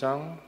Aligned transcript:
18장 0.00 0.38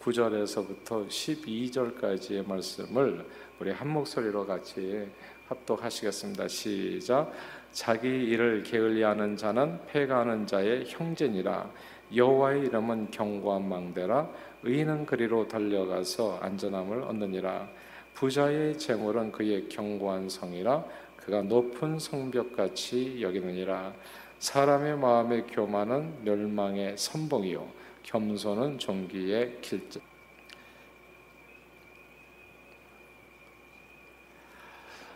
9절에서부터 0.00 1.06
12절까지의 1.06 2.46
말씀을 2.46 3.24
우리 3.60 3.70
한 3.70 3.88
목소리로 3.88 4.46
같이 4.46 5.06
합독하시겠습니다. 5.48 6.48
시작. 6.48 7.32
자기 7.70 8.08
일을 8.08 8.62
게을리하는 8.64 9.36
자는 9.36 9.78
패가하는 9.86 10.46
자의 10.46 10.84
형제니라. 10.86 11.70
여호와의 12.14 12.66
이름은 12.66 13.10
견고한 13.12 13.68
망대라. 13.68 14.28
의인은 14.64 15.06
그리로 15.06 15.46
달려가서 15.46 16.38
안전함을 16.40 17.02
얻느니라. 17.02 17.68
부자의 18.14 18.78
재물은 18.78 19.32
그의 19.32 19.68
견고한 19.68 20.28
성이라. 20.28 20.84
그가 21.16 21.42
높은 21.42 21.98
성벽같이 21.98 23.22
여기느니라. 23.22 23.92
사람의 24.38 24.98
마음의 24.98 25.46
교만은 25.48 26.24
멸망의 26.24 26.96
선봉이요 26.96 27.89
겸손은 28.02 28.78
종기의 28.78 29.58
길자. 29.60 30.00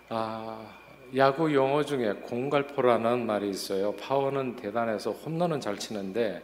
아, 0.09 0.65
야구 1.17 1.53
용어 1.55 1.85
중에 1.85 2.13
공갈포라는 2.13 3.27
말이 3.27 3.49
있어요. 3.49 3.95
파워는 3.97 4.57
대단해서 4.57 5.13
홈런은 5.13 5.61
잘 5.61 5.79
치는데 5.79 6.43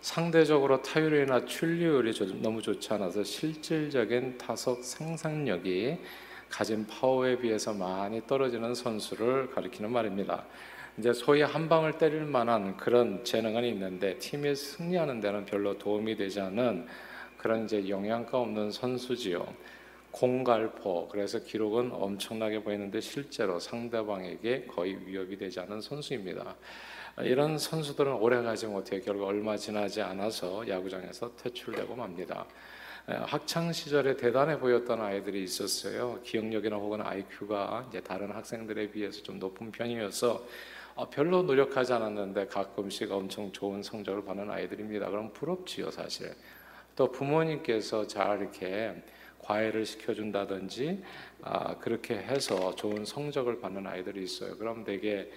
상대적으로 0.00 0.82
타율이나 0.82 1.44
출루율이 1.44 2.12
너무 2.42 2.60
좋지 2.60 2.92
않아서 2.94 3.22
실질적인 3.22 4.38
타석 4.38 4.82
생산력이 4.82 5.98
가진 6.52 6.86
파워에 6.86 7.38
비해서 7.38 7.72
많이 7.72 8.24
떨어지는 8.26 8.74
선수를 8.74 9.50
가리키는 9.50 9.90
말입니다. 9.90 10.44
이제 10.98 11.12
소위 11.14 11.40
한 11.40 11.70
방을 11.70 11.96
때릴 11.96 12.24
만한 12.24 12.76
그런 12.76 13.24
재능은 13.24 13.64
있는데 13.64 14.18
팀이 14.18 14.54
승리하는 14.54 15.20
데는 15.20 15.46
별로 15.46 15.78
도움이 15.78 16.16
되지 16.16 16.40
않은 16.40 16.86
그런 17.38 17.64
이제 17.64 17.88
영양가 17.88 18.38
없는 18.38 18.70
선수지요. 18.70 19.46
공갈포 20.10 21.08
그래서 21.08 21.38
기록은 21.38 21.90
엄청나게 21.92 22.62
보이는데 22.62 23.00
실제로 23.00 23.58
상대방에게 23.58 24.66
거의 24.66 24.98
위협이 25.06 25.38
되지 25.38 25.58
않은 25.60 25.80
선수입니다. 25.80 26.54
이런 27.22 27.56
선수들은 27.56 28.12
오래 28.12 28.42
가지 28.42 28.66
못해 28.66 29.00
결국 29.00 29.26
얼마 29.26 29.56
지나지 29.56 30.02
않아서 30.02 30.68
야구장에서 30.68 31.34
퇴출되고 31.36 31.96
맙니다. 31.96 32.46
학창 33.06 33.72
시절에 33.72 34.16
대단해 34.16 34.58
보였던 34.58 35.00
아이들이 35.00 35.42
있었어요. 35.42 36.20
기억력이나 36.22 36.76
혹은 36.76 37.00
IQ가 37.00 37.86
이제 37.88 38.00
다른 38.00 38.30
학생들에 38.30 38.90
비해서 38.92 39.22
좀 39.22 39.38
높은 39.38 39.72
편이어서 39.72 40.46
어, 40.94 41.08
별로 41.08 41.42
노력하지 41.42 41.94
않았는데 41.94 42.46
가끔씩 42.46 43.10
엄청 43.10 43.50
좋은 43.50 43.82
성적을 43.82 44.24
받는 44.24 44.50
아이들입니다. 44.50 45.10
그럼 45.10 45.32
부럽지요, 45.32 45.90
사실. 45.90 46.34
또 46.94 47.10
부모님께서 47.10 48.06
잘 48.06 48.40
이렇게 48.40 49.02
과외를 49.38 49.86
시켜준다든지 49.86 51.02
아, 51.42 51.78
그렇게 51.78 52.14
해서 52.14 52.74
좋은 52.74 53.04
성적을 53.04 53.60
받는 53.60 53.86
아이들이 53.86 54.22
있어요. 54.22 54.56
그럼 54.58 54.84
되게 54.84 55.30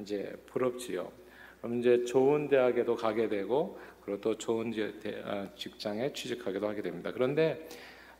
이제 0.00 0.34
부럽지요. 0.46 1.12
그럼 1.60 1.80
이제 1.80 2.04
좋은 2.04 2.48
대학에도 2.48 2.96
가게 2.96 3.28
되고 3.28 3.78
그리고 4.04 4.20
또 4.20 4.36
좋은 4.36 4.72
아, 5.24 5.48
직장에 5.56 6.12
취직하기도 6.12 6.68
하게 6.68 6.82
됩니다. 6.82 7.10
그런데 7.12 7.68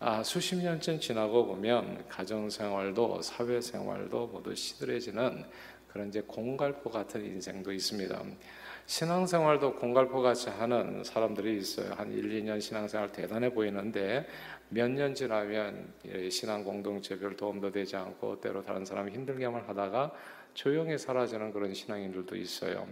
아, 0.01 0.23
수십 0.23 0.57
년쯤 0.57 1.01
지나고 1.01 1.47
보면 1.47 2.07
가정 2.09 2.49
생활도 2.51 3.23
사회 3.23 3.61
생활도 3.61 4.27
모두 4.29 4.55
시들해지는 4.55 5.45
그런 5.89 6.09
이제 6.09 6.21
공갈포 6.27 6.91
같은 6.91 7.25
인생도 7.25 7.73
있습니다. 7.73 8.23
신앙생활도 8.87 9.77
공갈포 9.77 10.21
같이 10.21 10.51
하는 10.51 11.03
사람들이 11.05 11.57
있어요. 11.57 11.93
한 11.95 12.13
1, 12.13 12.29
2년 12.43 12.61
신앙생활 12.61 13.13
대단해 13.13 13.49
보이는데 13.53 14.27
몇 14.69 14.91
년 14.91 15.15
지나면 15.15 15.93
신앙 16.31 16.65
공동체 16.65 17.19
별 17.19 17.37
도움도 17.37 17.71
되지 17.71 17.97
않고 17.97 18.41
때로 18.41 18.63
다른 18.63 18.85
사람이 18.85 19.13
힘들게만 19.13 19.63
하다가 19.69 20.13
조용히 20.53 20.99
사라지는 20.99 21.53
그런 21.53 21.73
신앙인들도 21.73 22.37
있어요. 22.37 22.87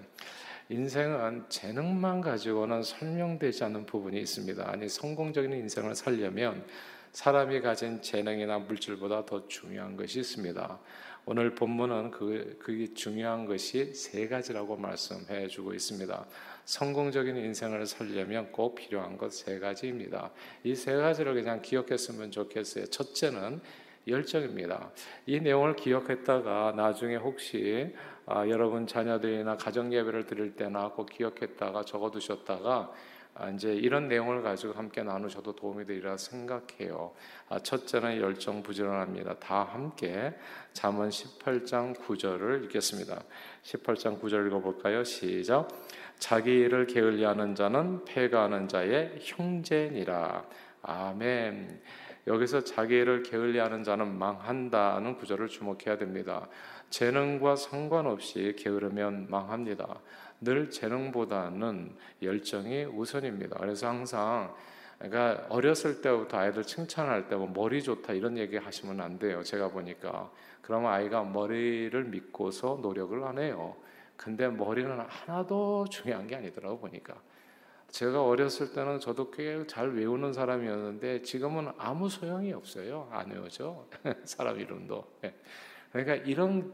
인생은 0.69 1.45
재능만 1.49 2.21
가지고는 2.21 2.83
설명되지 2.83 3.65
않는 3.65 3.87
부분이 3.87 4.19
있습니다. 4.21 4.69
아니 4.71 4.89
성공적인 4.89 5.53
인생을 5.53 5.95
살려면 5.95 6.65
사람이 7.13 7.61
가진 7.61 8.01
재능이나 8.01 8.59
물질보다 8.61 9.27
더 9.27 9.47
중요한 9.49 9.97
것이 9.97 10.21
있습니다. 10.21 10.79
오늘 11.25 11.55
본문은 11.55 12.11
그, 12.11 12.57
그게 12.61 12.93
중요한 12.95 13.45
것이 13.47 13.95
세 13.95 14.27
가지라고 14.27 14.77
말씀해 14.77 15.47
주고 15.49 15.73
있습니다. 15.75 16.27
성공적인 16.65 17.37
인생을 17.37 17.87
살려면 17.87 18.51
꼭 18.51 18.75
필요한 18.75 19.19
것 19.19 19.31
세 19.31 19.59
가지입니다. 19.59 20.31
이 20.65 20.75
세 20.75 20.95
가지를 20.97 21.35
그냥 21.35 21.61
기억했으면 21.61 22.31
좋겠어요. 22.31 22.87
첫째는 22.87 23.61
열정입니다. 24.07 24.91
이 25.27 25.41
내용을 25.41 25.77
기억했다가 25.77 26.75
나중에 26.77 27.17
혹시 27.17 27.95
아, 28.27 28.49
여러분 28.49 28.87
자녀들이나 28.87 29.57
가정 29.57 29.93
예배를 29.93 30.27
드릴 30.27 30.55
때나 30.55 30.91
꼭 30.91 31.07
기억했다가 31.07 31.85
적어두셨다가 31.85 32.93
아, 33.35 33.49
이제 33.49 33.73
이런 33.73 34.09
내용을 34.09 34.43
가지고 34.43 34.75
함께 34.75 35.03
나누셔도 35.03 35.57
도움이 35.57 35.87
되리라 35.87 36.17
생각해요. 36.17 37.13
아, 37.49 37.59
첫째는 37.59 38.21
열정 38.21 38.63
부지런합니다. 38.63 39.39
다 39.39 39.65
함께 39.65 40.35
잠언 40.75 41.09
18장 41.09 41.97
9절을 41.97 42.65
읽겠습니다. 42.65 43.23
18장 43.63 44.21
9절 44.21 44.47
읽어볼까요? 44.49 45.03
시작. 45.05 45.69
자기 46.19 46.51
일을 46.51 46.87
게을리하는 46.87 47.55
자는 47.55 48.05
패가하는 48.05 48.69
자의 48.69 49.19
형제니라. 49.21 50.45
아멘. 50.83 51.81
여기서 52.27 52.63
자기 52.65 52.95
일을 52.95 53.23
게을리하는 53.23 53.83
자는 53.83 54.19
망한다는 54.19 55.17
구절을 55.17 55.49
주목해야 55.49 55.99
됩니다. 55.99 56.49
재능과 56.91 57.57
상관없이 57.57 58.55
게으르면 58.59 59.27
망합니다. 59.29 59.99
늘 60.41 60.71
재능보다는 60.71 61.97
열정이 62.23 62.85
우선입니다. 62.85 63.59
그래서 63.59 63.89
항상 63.89 64.55
그러니까 64.99 65.47
어렸을 65.49 66.01
때부터 66.01 66.39
아이들 66.39 66.63
칭찬할 66.63 67.29
때 67.29 67.35
뭐 67.35 67.51
머리 67.53 67.83
좋다 67.83 68.13
이런 68.13 68.39
얘기 68.39 68.57
하시면 68.57 69.01
안 69.01 69.19
돼요. 69.19 69.43
제가 69.43 69.69
보니까 69.69 70.31
그러면 70.61 70.93
아이가 70.93 71.25
머리를 71.25 72.05
믿고서 72.05 72.79
노력을 72.81 73.23
안 73.25 73.39
해요. 73.39 73.75
근데 74.17 74.47
머리는 74.47 75.01
하나도 75.01 75.87
중요한 75.91 76.29
게 76.29 76.37
아니더라고 76.37 76.79
보니까. 76.79 77.15
제가 77.93 78.25
어렸을 78.25 78.73
때는 78.73 79.01
저도 79.01 79.31
꽤 79.31 79.65
잘 79.67 79.95
외우는 79.95 80.33
사람이었는데 80.33 81.23
지금은 81.23 81.73
아무 81.77 82.09
소용이 82.09 82.53
없어요. 82.53 83.09
안 83.13 83.31
외워져. 83.31 83.87
사람 84.25 84.59
이름도. 84.59 85.05
예. 85.25 85.35
그러니까 85.93 86.15
이런 86.27 86.73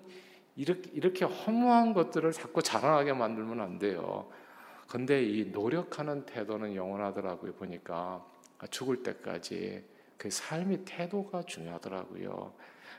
이렇게, 0.54 0.90
이렇게 0.92 1.24
허무한 1.24 1.92
것들을 1.92 2.30
자꾸 2.32 2.62
자랑하게 2.62 3.12
만들면 3.14 3.60
안 3.60 3.78
돼요. 3.78 4.30
근데 4.88 5.22
이 5.22 5.46
노력하는 5.46 6.24
태도는 6.24 6.74
영원하더라고요. 6.76 7.52
보니까 7.54 8.24
죽을 8.70 9.02
때까지 9.02 9.84
그 10.16 10.30
삶의 10.30 10.84
태도가 10.84 11.42
중요하더라고요. 11.42 12.54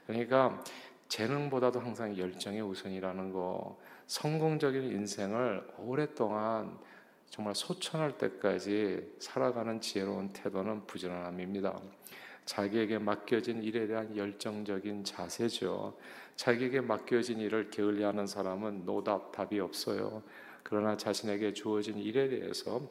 그러니까 0.05 0.61
재능보다도 1.07 1.79
항상 1.79 2.17
열정이 2.17 2.59
우선이라는 2.59 3.31
거. 3.31 3.79
성공적인 4.07 4.83
인생을 4.83 5.67
오랫동안 5.77 6.77
정말 7.29 7.55
소천할 7.55 8.17
때까지 8.17 9.15
살아가는 9.19 9.79
지혜로운 9.79 10.29
태도는 10.29 10.87
부지런함입니다. 10.87 11.79
자기에게 12.45 12.97
맡겨진 12.97 13.61
일에 13.63 13.85
대한 13.85 14.15
열정적인 14.17 15.03
자세죠. 15.03 15.95
자기에게 16.35 16.81
맡겨진 16.81 17.39
일을 17.39 17.69
게을리하는 17.69 18.25
사람은 18.25 18.85
노답 18.85 19.31
답이 19.31 19.59
없어요. 19.59 20.23
그러나 20.63 20.97
자신에게 20.97 21.53
주어진 21.53 21.99
일에 21.99 22.27
대해서 22.27 22.81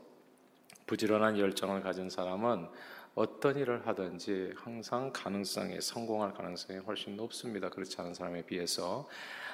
부지런한 0.87 1.39
열정을 1.39 1.83
가진 1.83 2.09
사람은 2.09 2.69
어떤 3.19 3.57
일을 3.57 3.85
하든지 3.85 4.53
항상 4.55 5.11
가능성이 5.13 5.81
성공할 5.81 6.35
가능성이 6.35 6.79
훨씬 6.79 7.17
높습니다. 7.17 7.69
그렇지 7.69 8.01
않은 8.01 8.15
사람에 8.15 8.43
비해서 8.43 9.09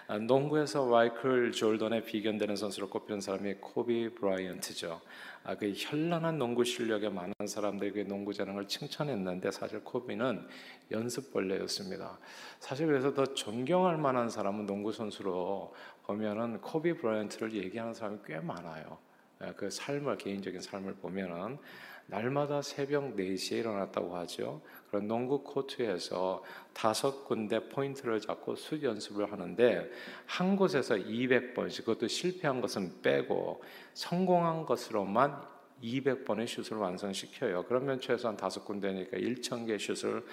아, 0.07 0.19
농구에서 0.19 0.85
마이클 0.85 1.51
졸던에 1.51 2.05
비견되는 2.05 2.57
선수로 2.57 2.91
꼽히는 2.91 3.23
사람이 3.23 3.55
코비 3.63 4.11
브라이언트죠. 4.11 5.01
아, 5.45 5.55
그 5.55 5.73
현란한 5.75 6.37
농구 6.37 6.63
실력에 6.63 7.09
많은 7.09 7.33
사람들이 7.47 7.93
그 7.93 7.99
농구 8.01 8.35
재능을 8.35 8.69
칭찬했는데 8.69 9.51
사실 9.51 9.83
코비는 9.83 10.47
연습벌레였습니다. 10.91 12.19
사실 12.61 12.87
그래서 12.87 13.15
더 13.15 13.25
존경할 13.25 13.97
만한 13.97 14.29
사람은 14.29 14.67
농구 14.67 14.93
선수로 14.93 15.75
보면은 16.03 16.61
코비 16.61 16.93
브라이언트를 16.93 17.55
얘기하는 17.55 17.95
사람이 17.95 18.19
꽤 18.27 18.41
많아요. 18.41 18.99
아, 19.39 19.55
그 19.57 19.71
삶을 19.71 20.19
개인적인 20.19 20.61
삶을 20.61 20.97
보면은 20.97 21.59
날마다 22.07 22.63
새벽 22.63 23.17
4시에 23.17 23.61
일어났다고 23.61 24.15
하죠. 24.17 24.61
그런 24.89 25.09
농구 25.09 25.43
코트에서 25.43 26.43
다섯 26.73 27.25
군데 27.25 27.69
포인트를 27.69 28.21
잡고 28.21 28.57
슛 28.57 28.83
연습을 28.83 29.33
하는데 29.33 29.91
한 30.27 30.57
곳에서 30.57 30.97
200번씩 30.97 31.79
그것도 31.79 32.09
실패한 32.09 32.61
것은 32.61 33.03
빼고 33.03 33.63
성공한 33.95 34.67
것으로만 34.67 35.55
200번의 35.83 36.47
슛을 36.47 36.79
완성시켜요. 36.79 37.65
그러면 37.67 38.01
최소한 38.01 38.37
다섯 38.37 38.65
군데니까 38.65 39.19
1,000개 39.19 39.79
슛을 39.79 40.25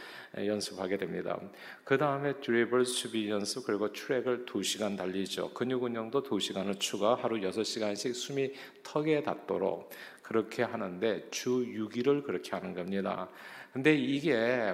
연습하게 0.47 0.97
됩니다. 0.97 1.39
그 1.83 1.97
다음에 1.97 2.39
드리블 2.39 2.85
수비 2.85 3.29
연습 3.29 3.65
그리고 3.65 3.91
트랙을 3.91 4.45
2시간 4.45 4.97
달리죠. 4.97 5.53
근육 5.53 5.83
운영도 5.83 6.23
2시간을 6.23 6.79
추가 6.79 7.15
하루 7.15 7.37
6시간씩 7.37 8.13
숨이 8.13 8.53
턱에 8.83 9.23
닿도록 9.23 9.89
그렇게 10.31 10.63
하는데 10.63 11.29
주 11.29 11.49
6일을 11.65 12.23
그렇게 12.23 12.51
하는 12.51 12.73
겁니다. 12.73 13.27
근데 13.73 13.93
이게 13.93 14.73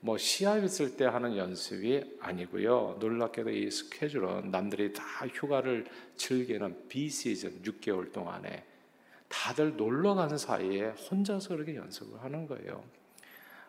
뭐 0.00 0.18
시합 0.18 0.62
있을 0.62 0.96
때 0.96 1.06
하는 1.06 1.36
연습이 1.36 2.18
아니고요. 2.20 2.98
놀랍게도 3.00 3.50
이 3.50 3.70
스케줄은 3.70 4.50
남들이 4.50 4.92
다 4.92 5.02
휴가를 5.32 5.86
즐기는 6.16 6.88
비시즌 6.88 7.62
6개월 7.62 8.12
동안에 8.12 8.64
다들 9.28 9.76
놀러 9.76 10.14
가는 10.14 10.36
사이에 10.36 10.88
혼자서 10.90 11.56
그렇게 11.56 11.74
연습을 11.76 12.22
하는 12.22 12.46
거예요. 12.46 12.84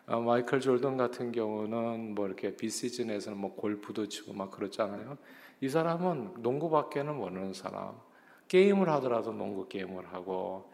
어, 0.06 0.20
마이클 0.20 0.60
졸던 0.60 0.98
같은 0.98 1.32
경우는 1.32 2.14
뭐 2.14 2.26
이렇게 2.26 2.54
비시즌에서는 2.54 3.38
뭐 3.38 3.54
골프도 3.54 4.08
치고 4.08 4.34
막 4.34 4.50
그렇잖아요. 4.50 5.16
이 5.62 5.68
사람은 5.68 6.42
농구밖에는 6.42 7.16
모르는 7.16 7.54
사람. 7.54 7.98
게임을 8.48 8.88
하더라도 8.90 9.32
농구 9.32 9.68
게임을 9.68 10.12
하고 10.12 10.70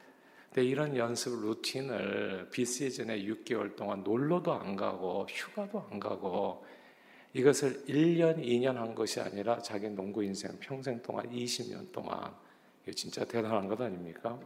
근데 0.48 0.64
이런 0.64 0.96
연습 0.96 1.40
루틴을 1.40 2.48
비시즌에 2.50 3.22
6개월 3.24 3.76
동안 3.76 4.02
놀러도 4.02 4.52
안 4.52 4.76
가고 4.76 5.26
휴가도 5.28 5.86
안 5.90 6.00
가고 6.00 6.64
이것을 7.32 7.84
1년, 7.86 8.38
2년 8.38 8.74
한 8.74 8.94
것이 8.94 9.20
아니라 9.20 9.58
자기 9.58 9.88
농구 9.90 10.24
인생 10.24 10.58
평생 10.58 11.02
동안 11.02 11.30
20년 11.30 11.92
동안 11.92 12.34
이게 12.82 12.92
진짜 12.92 13.24
대단한 13.24 13.68
것 13.68 13.80
아닙니까? 13.80 14.38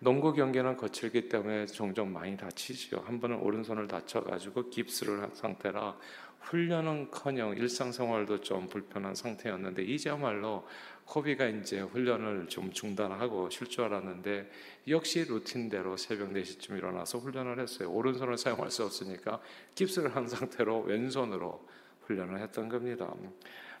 농구 0.00 0.32
경기는 0.32 0.76
거칠기 0.76 1.28
때문에 1.28 1.66
종종 1.66 2.12
많이 2.12 2.36
다치지요. 2.36 3.00
한 3.00 3.20
번은 3.20 3.40
오른손을 3.40 3.88
다쳐가지고 3.88 4.70
깁스를 4.70 5.22
한 5.22 5.34
상태라 5.34 5.96
훈련은커녕 6.40 7.56
일상생활도 7.56 8.40
좀 8.40 8.68
불편한 8.68 9.14
상태였는데 9.14 9.82
이제야말로 9.82 10.66
코비가 11.04 11.46
이제 11.46 11.80
훈련을 11.80 12.48
좀 12.48 12.70
중단하고 12.70 13.50
쉴 13.50 13.68
줄 13.68 13.84
알았는데 13.84 14.50
역시 14.88 15.24
루틴대로 15.24 15.96
새벽 15.96 16.30
4시쯤 16.32 16.76
일어나서 16.76 17.18
훈련을 17.18 17.58
했어요. 17.60 17.90
오른손을 17.90 18.36
사용할 18.36 18.70
수 18.70 18.84
없으니까 18.84 19.40
깁스를 19.74 20.14
한 20.14 20.28
상태로 20.28 20.82
왼손으로 20.82 21.66
훈련을 22.02 22.40
했던 22.40 22.68
겁니다. 22.68 23.12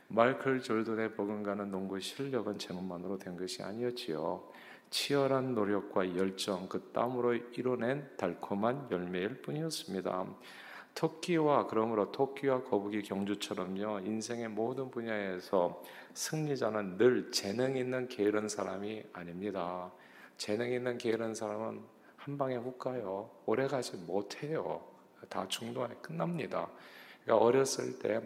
마이클 0.08 0.62
졸던의 0.62 1.14
버금가는 1.14 1.70
농구 1.70 2.00
실력은 2.00 2.58
제목만으로 2.58 3.18
된 3.18 3.36
것이 3.36 3.62
아니었지요. 3.62 4.50
치열한 4.90 5.54
노력과 5.54 6.16
열정, 6.16 6.66
그 6.66 6.80
땀으로 6.94 7.34
이뤄낸 7.34 8.08
달콤한 8.16 8.88
열매일 8.90 9.42
뿐이었습니다. 9.42 10.26
토끼와 10.98 11.68
그러므로 11.68 12.10
토끼와 12.10 12.64
거북이 12.64 13.02
경주처럼요 13.02 14.00
인생의 14.00 14.48
모든 14.48 14.90
분야에서 14.90 15.80
승리자는 16.14 16.98
늘 16.98 17.30
재능 17.30 17.76
있는 17.76 18.08
게으른 18.08 18.48
사람이 18.48 19.04
아닙니다. 19.12 19.92
재능 20.38 20.72
있는 20.72 20.98
게으른 20.98 21.36
사람은 21.36 21.84
한 22.16 22.36
방에 22.36 22.56
훅 22.56 22.80
가요. 22.80 23.30
오래 23.46 23.68
가지 23.68 23.96
못해요. 23.96 24.84
다 25.28 25.46
중도에 25.46 25.86
끝납니다. 26.02 26.68
그러니까 27.22 27.44
어렸을 27.46 28.00
때 28.00 28.20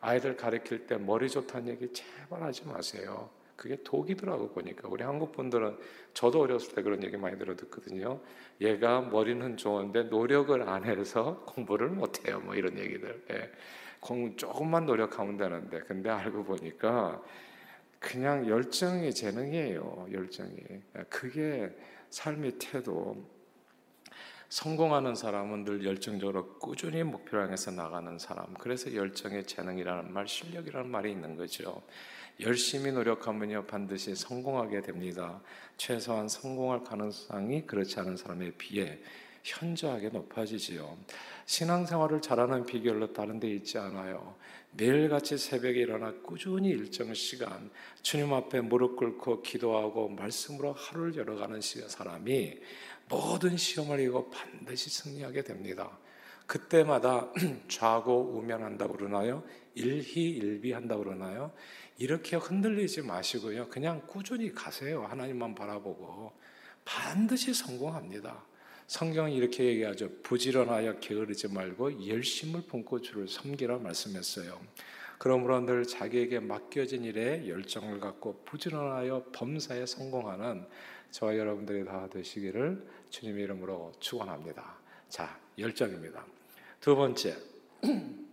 아이들 0.00 0.36
가르칠 0.36 0.88
때 0.88 0.96
머리 0.96 1.30
좋다는 1.30 1.68
얘기 1.68 1.92
제발 1.92 2.42
하지 2.42 2.66
마세요. 2.66 3.30
그게 3.58 3.76
독이더라고 3.82 4.52
보니까 4.52 4.88
우리 4.88 5.02
한국 5.02 5.32
분들은 5.32 5.76
저도 6.14 6.42
어렸을 6.42 6.76
때 6.76 6.82
그런 6.82 7.02
얘기 7.02 7.16
많이 7.16 7.36
들어 7.36 7.56
듣거든요. 7.56 8.20
얘가 8.60 9.00
머리는 9.00 9.56
좋은데 9.56 10.04
노력을 10.04 10.62
안 10.68 10.84
해서 10.84 11.42
공부를 11.44 11.88
못 11.88 12.24
해요. 12.24 12.40
뭐 12.44 12.54
이런 12.54 12.78
얘기들. 12.78 13.24
예. 13.32 13.50
공 13.98 14.36
조금만 14.36 14.86
노력하면 14.86 15.36
되는데 15.36 15.80
근데 15.80 16.08
알고 16.08 16.44
보니까 16.44 17.20
그냥 17.98 18.48
열정이 18.48 19.12
재능이에요. 19.12 20.06
열정이. 20.12 20.54
그게 21.10 21.68
삶의 22.10 22.52
태도. 22.60 23.16
성공하는 24.50 25.16
사람은 25.16 25.64
늘 25.64 25.84
열정적으로 25.84 26.58
꾸준히 26.60 27.02
목표를 27.02 27.46
향해서 27.46 27.72
나가는 27.72 28.18
사람. 28.18 28.54
그래서 28.54 28.94
열정의 28.94 29.44
재능이라는 29.44 30.12
말, 30.12 30.28
실력이라는 30.28 30.88
말이 30.88 31.10
있는 31.10 31.36
거죠. 31.36 31.82
열심히 32.40 32.92
노력하면요 32.92 33.66
반드시 33.66 34.14
성공하게 34.14 34.82
됩니다. 34.82 35.40
최소한 35.76 36.28
성공할 36.28 36.84
가능성이 36.84 37.66
그렇지 37.66 37.98
않은 37.98 38.16
사람에 38.16 38.52
비해 38.56 38.98
현저하게 39.42 40.10
높아지지요. 40.10 40.96
신앙생활을 41.46 42.20
잘하는 42.20 42.64
비결로 42.64 43.12
다른 43.12 43.40
데 43.40 43.48
있지 43.48 43.78
않아요. 43.78 44.36
매일같이 44.72 45.36
새벽에 45.36 45.80
일어나 45.80 46.12
꾸준히 46.22 46.68
일정 46.68 47.12
시간 47.12 47.70
주님 48.02 48.32
앞에 48.32 48.60
무릎 48.60 48.96
꿇고 48.96 49.42
기도하고 49.42 50.08
말씀으로 50.10 50.74
하루를 50.74 51.16
열어가는 51.16 51.60
사람이 51.60 52.60
모든 53.08 53.56
시험을 53.56 53.98
이고 54.00 54.30
반드시 54.30 54.90
승리하게 54.90 55.42
됩니다. 55.42 55.98
그때마다 56.46 57.28
좌고 57.68 58.32
우면한다고 58.36 58.96
그러나요? 58.96 59.42
일희일비 59.78 60.72
한다고 60.72 61.04
그러나요? 61.04 61.52
이렇게 61.98 62.36
흔들리지 62.36 63.02
마시고요. 63.02 63.68
그냥 63.68 64.02
꾸준히 64.06 64.52
가세요. 64.52 65.04
하나님만 65.04 65.54
바라보고. 65.54 66.32
반드시 66.84 67.52
성공합니다. 67.52 68.44
성경은 68.86 69.32
이렇게 69.32 69.64
얘기하죠. 69.64 70.08
부지런하여 70.22 70.98
게으르지 71.00 71.48
말고 71.48 72.08
열심을 72.08 72.62
품고 72.62 73.02
주를 73.02 73.28
섬기라 73.28 73.78
말씀했어요. 73.78 74.58
그러므로 75.18 75.60
늘 75.60 75.84
자기에게 75.84 76.40
맡겨진 76.40 77.04
일에 77.04 77.46
열정을 77.48 78.00
갖고 78.00 78.42
부지런하여 78.44 79.26
범사에 79.32 79.84
성공하는 79.84 80.64
저와 81.10 81.36
여러분들이 81.36 81.84
다 81.84 82.08
되시기를 82.08 82.86
주님의 83.10 83.44
이름으로 83.44 83.92
축원합니다. 83.98 84.78
자, 85.08 85.38
열정입니다. 85.58 86.24
두 86.80 86.94
번째, 86.94 87.36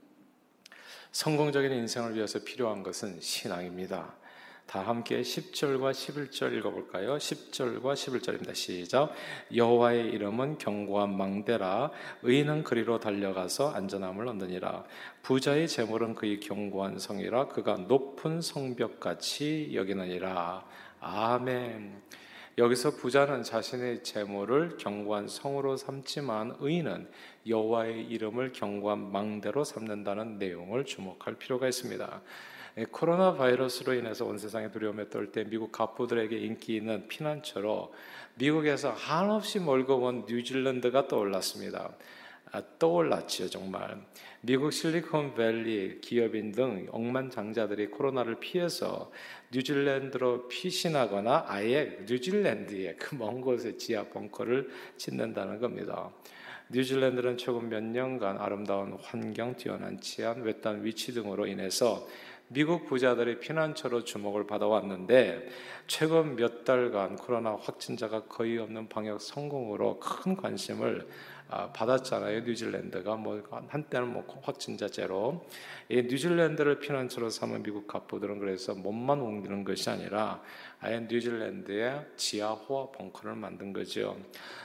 성공적인 1.16 1.72
인생을 1.72 2.16
위해서 2.16 2.40
필요한 2.44 2.84
것은 2.84 3.22
신앙입니다. 3.22 4.16
다 4.66 4.82
함께 4.82 5.22
10절과 5.22 5.92
11절 5.94 6.58
읽어볼까요? 6.58 7.16
10절과 7.16 7.94
11절입니다. 7.94 8.54
시작. 8.54 9.14
여호와의 9.56 10.10
이름은 10.10 10.58
견고한 10.58 11.16
망대라 11.16 11.92
의인은 12.24 12.66
그리로 12.66 13.00
달려가서 13.00 13.72
안전함을 13.72 14.28
얻느니라. 14.28 14.84
부자의 15.22 15.70
재물은 15.70 16.16
그의 16.16 16.42
견고한 16.42 17.00
성이라 17.00 17.48
그가 17.48 17.78
높은 17.78 18.42
성벽같이 18.42 19.72
여기느니라. 19.74 20.66
아멘. 21.00 22.02
여기서 22.58 22.92
부자는 22.92 23.44
자신의 23.44 24.04
재물을 24.04 24.78
견고한 24.78 25.28
성으로 25.28 25.76
삼지만 25.76 26.56
의인은 26.60 27.10
여호와의 27.48 28.06
이름을 28.06 28.54
견고한 28.54 29.12
망대로 29.12 29.66
삼는다는 29.66 30.38
내용을 30.40 30.86
주목할 30.86 31.36
필요가 31.36 31.68
있습니다. 31.68 32.22
예, 32.78 32.86
코로나 32.86 33.34
바이러스로 33.34 33.94
인해서 33.94 34.26
온 34.26 34.38
세상에 34.38 34.72
두려움에 34.72 35.10
떨 35.10 35.32
때 35.34 35.44
미국 35.44 35.74
가부들에게 35.74 36.38
인기 36.38 36.78
있는 36.78 37.08
피난처로 37.10 37.94
미국에서 38.36 38.92
한없이 38.92 39.60
멀고 39.60 40.00
먼 40.00 40.26
뉴질랜드가 40.26 41.10
떠올랐습니다. 41.10 41.92
아, 42.52 42.62
떠올랐지요, 42.80 43.50
정말. 43.50 44.02
미국 44.46 44.72
실리콘밸리 44.72 46.02
기업인 46.02 46.52
등 46.52 46.86
억만장자들이 46.92 47.88
코로나를 47.88 48.36
피해서 48.40 49.12
뉴질랜드로 49.52 50.48
피신하거나 50.50 51.46
아예 51.48 51.98
뉴질랜드의 52.08 52.96
그 52.98 53.16
먼 53.16 53.42
곳에 53.42 53.76
지하 53.76 54.04
벙커를 54.04 54.70
짓는다는 54.98 55.60
겁니다. 55.60 56.12
뉴질랜드는 56.70 57.38
최근 57.38 57.70
몇 57.70 57.84
년간 57.84 58.38
아름다운 58.38 58.96
환경, 59.02 59.56
뛰어난 59.56 60.00
치안, 60.00 60.44
외딴 60.44 60.86
위치 60.86 61.12
등으로 61.12 61.48
인해서 61.48 62.06
미국 62.48 62.86
부자들의 62.86 63.40
피난처로 63.40 64.04
주목을 64.04 64.46
받아왔는데 64.46 65.50
최근 65.88 66.36
몇 66.36 66.64
달간 66.64 67.16
코로나 67.16 67.56
확진자가 67.56 68.26
거의 68.26 68.60
없는 68.60 68.90
방역 68.90 69.22
성공으로 69.22 70.00
큰 70.00 70.36
관심을 70.36 71.08
아, 71.08 71.35
받았잖아요. 71.48 72.42
뉴질랜드가 72.42 73.16
뭐 73.16 73.42
한때는 73.68 74.14
뭐 74.14 74.42
확진자 74.44 74.88
제로. 74.88 75.46
이 75.90 76.02
뉴질랜드를 76.02 76.80
피난처로 76.80 77.30
삼은 77.30 77.64
미국 77.64 77.88
갑부들은 77.88 78.40
그래서 78.40 78.74
몸만 78.74 79.22
옮기는 79.22 79.64
것이 79.64 79.90
아니라 79.90 80.42
아예 80.80 81.00
뉴질랜드에 81.00 82.14
지하 82.16 82.54
호화 82.54 82.92
벙커를 82.92 83.36
만든 83.36 83.74
거죠. 83.74 84.18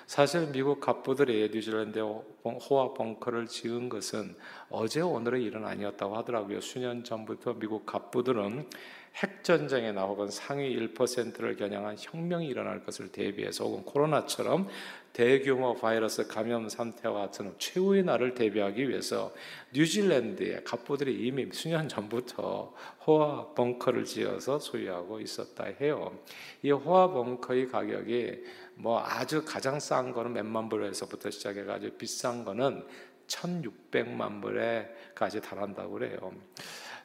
사실 0.06 0.50
미국 0.50 0.80
갑부들이 0.80 1.50
뉴질랜드에 1.52 2.02
호화 2.02 2.94
벙커를 2.94 3.46
지은 3.46 3.88
것은 3.88 4.34
어제 4.70 5.00
오늘의 5.00 5.44
일은 5.44 5.66
아니었다고 5.66 6.16
하더라고요. 6.16 6.60
수년 6.60 7.04
전부터 7.04 7.54
미국 7.54 7.84
갑부들은 7.84 8.68
핵전쟁이나 9.16 10.04
혹은 10.04 10.30
상위 10.30 10.76
1%를 10.76 11.56
겨냥한 11.56 11.96
혁명이 11.98 12.46
일어날 12.46 12.84
것을 12.84 13.10
대비해서 13.10 13.64
혹은 13.64 13.84
코로나처럼 13.84 14.68
대규모 15.12 15.74
바이러스 15.74 16.28
감염 16.28 16.68
상태와 16.68 17.22
같은 17.22 17.52
최후의 17.58 18.04
날을 18.04 18.34
대비하기 18.34 18.88
위해서 18.88 19.34
뉴질랜드의 19.74 20.62
갑부들이 20.64 21.26
이미 21.26 21.48
수년 21.52 21.88
전부터 21.88 22.72
호화 23.06 23.48
벙커를 23.54 24.04
지어서 24.04 24.58
소유하고 24.60 25.20
있었다 25.20 25.64
해요. 25.80 26.16
이 26.62 26.70
호화 26.70 27.08
벙커의 27.08 27.68
가격이 27.68 28.44
뭐 28.76 29.02
아주 29.04 29.44
가장 29.44 29.80
싼 29.80 30.12
거는 30.12 30.32
몇만 30.32 30.68
불에서부터 30.68 31.30
시작해 31.30 31.64
가지고 31.64 31.96
비싼 31.96 32.44
거는 32.44 32.86
1,600만 33.26 34.40
불에까지 34.40 35.40
달한다고 35.40 35.92
그래요. 35.92 36.32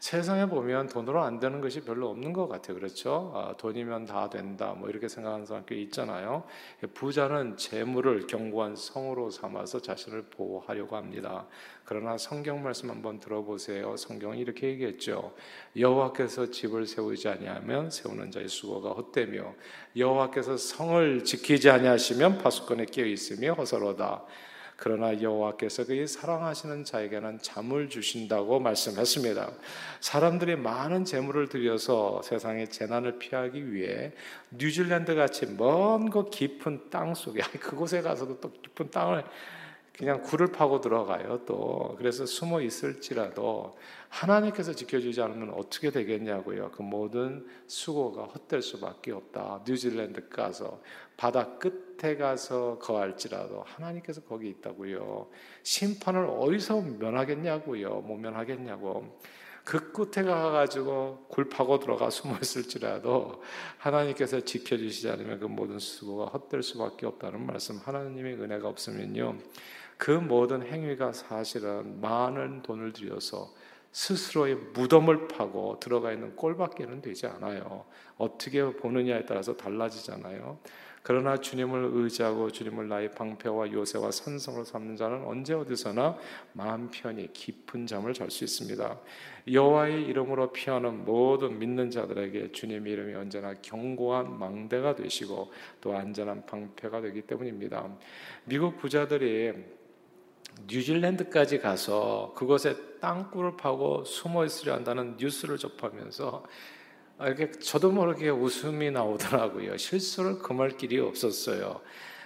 세상에 0.06 0.46
보면 0.46 0.86
돈으로 0.90 1.24
안 1.24 1.40
되는 1.40 1.62
것이 1.62 1.82
별로 1.82 2.12
없는 2.12 2.32
것 2.32 2.48
같아요. 2.48 2.78
그렇죠? 2.78 3.32
아, 3.34 3.58
돈이면 3.58 4.06
다 4.06 4.30
된다. 4.30 4.76
뭐 4.78 4.88
이렇게 4.88 5.08
생각하는 5.08 5.48
사람 5.48 5.66
꽤 5.66 5.78
있잖아요. 5.78 6.44
부자는 6.94 7.58
재물을 7.58 8.28
견고한 8.28 8.76
성으로 8.76 9.32
삼아서 9.32 9.82
자신을 9.82 10.26
보호하려고 10.26 10.96
합니다. 10.96 11.48
그러나 11.86 12.20
성경 12.20 12.62
말씀 12.62 12.92
한번 12.92 13.20
들어보세요. 13.20 13.98
성경은 13.98 14.38
이렇게 14.38 14.68
얘기했죠. 14.68 15.34
여호와께서 15.76 16.52
집을 16.52 16.86
세우지 16.86 17.28
아니하면 17.28 17.90
세우는 17.90 18.30
자의 18.30 18.48
수고가 18.48 18.92
헛되며 18.92 19.56
여호와께서 19.98 20.58
성을 20.58 21.24
지키지 21.24 21.72
아니하시면 21.72 22.38
파수꾼에 22.44 22.86
끼어 22.86 23.06
있으며 23.06 23.54
허설로다. 23.54 24.24
그러나 24.78 25.22
여호와께서 25.22 25.86
그의 25.86 26.08
사랑하시는 26.08 26.84
자에게는 26.84 27.40
잠을 27.42 27.90
주신다고 27.90 28.60
말씀했습니다. 28.60 29.52
사람들이 30.02 30.58
많은 30.58 31.06
재물을 31.06 31.48
들여서 31.48 32.22
세상의 32.24 32.70
재난을 32.70 33.18
피하기 33.18 33.74
위해 33.74 34.12
뉴질랜드 34.52 35.16
같이 35.16 35.46
먼곳 35.46 36.30
깊은 36.30 36.90
땅 36.90 37.16
속에 37.16 37.42
그곳에 37.60 38.02
가서도 38.02 38.40
또 38.42 38.52
깊은 38.52 38.92
땅을 38.92 39.24
그냥 39.98 40.22
굴을 40.22 40.48
파고 40.52 40.82
들어가요. 40.82 41.46
또 41.46 41.96
그래서 41.98 42.26
숨어 42.26 42.62
있을지라도 42.62 43.78
하나님께서 44.10 44.74
지켜주지 44.74 45.22
않으면 45.22 45.54
어떻게 45.54 45.90
되겠냐고요. 45.90 46.72
그 46.72 46.82
모든 46.82 47.48
수고가 47.68 48.24
헛될 48.24 48.62
수밖에 48.62 49.14
없다. 49.14 49.64
뉴질랜드 49.66 50.28
가서 50.28 50.82
바다 51.18 51.58
끝에 51.58 52.18
가서 52.18 52.78
거할지라도 52.80 53.64
하나님께서 53.66 54.22
거기 54.22 54.50
있다고요. 54.50 55.28
심판을 55.64 56.26
어디서 56.26 56.82
면하겠냐고요. 56.82 58.02
못 58.02 58.18
면하겠냐고. 58.18 59.18
그 59.64 59.92
끝에 59.92 60.24
가가지고 60.24 61.26
굴 61.28 61.50
파고 61.50 61.80
들어가 61.80 62.12
숨어 62.12 62.38
있을지라도 62.40 63.42
하나님께서 63.80 64.42
지켜주시지 64.42 65.10
않으면 65.10 65.40
그 65.40 65.46
모든 65.46 65.80
수고가 65.80 66.26
헛될 66.26 66.62
수밖에 66.62 67.08
없다는 67.08 67.44
말씀. 67.46 67.78
하나님의 67.78 68.36
은혜가 68.36 68.68
없으면요. 68.68 69.40
그 69.98 70.12
모든 70.12 70.62
행위가 70.62 71.14
사실은 71.14 72.00
많은 72.00 72.62
돈을 72.62 72.94
들여서 72.94 73.52
스스로의 73.92 74.56
무덤을 74.74 75.30
파고 75.30 75.80
들어가 75.80 76.12
있는 76.12 76.36
꼴밖에는 76.36 77.02
되지 77.02 77.28
않아요. 77.28 77.86
어떻게 78.18 78.62
보느냐에 78.62 79.26
따라서 79.26 79.56
달라지잖아요. 79.56 80.60
그러나 81.08 81.38
주님을 81.38 81.92
의지하고 81.94 82.50
주님을 82.50 82.88
나의 82.88 83.12
방패와 83.12 83.72
요새와 83.72 84.10
산성으로 84.10 84.64
삼는 84.64 84.96
자는 84.96 85.24
언제 85.24 85.54
어디서나 85.54 86.18
마음 86.54 86.90
편히 86.90 87.32
깊은 87.32 87.86
잠을 87.86 88.16
잘 88.16 88.32
수 88.32 88.44
있습니다. 88.44 89.00
여호와의 89.52 90.04
이름으로 90.06 90.52
피하는 90.52 91.06
모든 91.06 91.60
믿는 91.60 91.92
자들에게 91.92 92.54
주님의 92.54 92.92
이름이 92.92 93.14
언제나 93.14 93.54
견고한 93.54 94.40
망대가 94.40 94.96
되시고 94.96 95.52
또 95.80 95.96
안전한 95.96 96.44
방패가 96.48 97.02
되기 97.02 97.22
때문입니다. 97.22 97.88
미국 98.46 98.78
부자들이 98.78 99.54
뉴질랜드까지 100.66 101.60
가서 101.60 102.34
그곳에 102.36 102.76
땅굴을 103.00 103.58
파고 103.58 104.06
숨어 104.06 104.44
있으려 104.44 104.74
한다는 104.74 105.18
뉴스를 105.20 105.60
접하면서 105.60 106.44
이렇게 107.20 107.52
저도 107.52 107.92
모르게 107.92 108.30
웃음이 108.30 108.92
나오더라고요. 108.92 109.78
실수를 109.78 110.40
금할 110.40 110.72
길이 110.72 111.00
없었어요. 111.00 111.82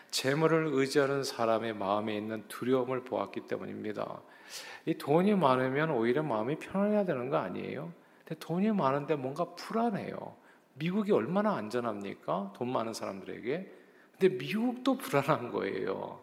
재물을 0.10 0.67
의지하는 0.74 1.24
사람의 1.24 1.75
마음에 1.75 2.15
있는 2.17 2.43
두려움을 2.48 3.03
보았기 3.03 3.41
때문입니다. 3.41 4.22
이 4.86 4.96
돈이 4.98 5.36
많으면 5.36 5.91
오히려 5.91 6.24
마음이 6.24 6.58
편안해야 6.58 7.05
되는 7.05 7.29
거 7.29 7.38
아니에요? 7.38 7.93
근데 8.25 8.36
돈이 8.39 8.72
많은데 8.72 9.15
뭔가 9.15 9.46
불안해요. 9.55 10.36
미국이 10.74 11.12
얼마나 11.12 11.55
안전합니까? 11.55 12.53
돈 12.55 12.72
많은 12.72 12.93
사람들에게. 12.93 13.72
근데 14.17 14.36
미국도 14.38 14.98
불안한 14.98 15.51
거예요. 15.51 16.22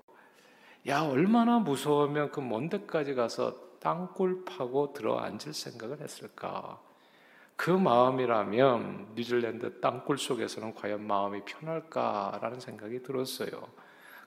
야, 0.88 1.02
얼마나 1.02 1.58
무서우면 1.58 2.30
그 2.32 2.40
먼 2.40 2.68
데까지 2.68 3.14
가서 3.14 3.56
땅굴 3.80 4.44
파고 4.44 4.92
들어 4.92 5.18
앉을 5.18 5.52
생각을 5.52 6.00
했을까? 6.00 6.80
그 7.56 7.70
마음이라면 7.70 9.14
뉴질랜드 9.14 9.80
땅굴 9.80 10.18
속에서는 10.18 10.74
과연 10.74 11.06
마음이 11.06 11.40
편할까라는 11.44 12.60
생각이 12.60 13.02
들었어요. 13.02 13.50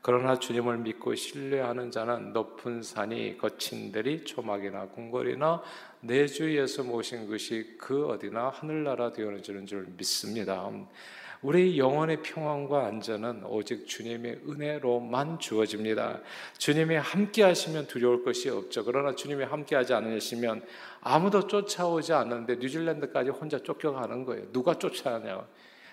그러나 0.02 0.40
주님을 0.40 0.78
믿고 0.78 1.14
신뢰하는 1.14 1.92
자는 1.92 2.32
높은 2.34 2.82
산이 2.82 3.38
거친 3.38 3.92
들이 3.92 4.24
초막이나 4.24 4.88
궁궐이나 4.88 5.62
내 6.02 6.26
주위에서 6.26 6.84
모신 6.84 7.30
것이 7.30 7.76
그 7.78 8.08
어디나 8.08 8.50
하늘나라 8.50 9.12
되어는 9.12 9.44
줄 9.44 9.86
믿습니다. 9.98 10.72
우리 11.42 11.80
영혼의 11.80 12.22
평안과 12.22 12.86
안전은 12.88 13.46
오직 13.46 13.88
주님의 13.88 14.42
은혜로만 14.48 15.40
주어집니다. 15.40 16.20
주님이 16.58 16.96
함께 16.96 17.44
하시면 17.44 17.88
두려울 17.88 18.26
것이 18.26 18.50
없죠. 18.50 18.84
그러나 18.84 19.16
주님이 19.16 19.46
함께 19.46 19.78
하지 19.78 19.94
않으시면 19.94 20.66
아무도 21.00 21.48
쫓아오지 21.48 22.12
않는데 22.12 22.58
뉴질랜드까지 22.58 23.30
혼자 23.30 23.58
쫓겨가는 23.60 24.26
거예요. 24.26 24.52
누가 24.52 24.74
쫓아가냐? 24.74 25.48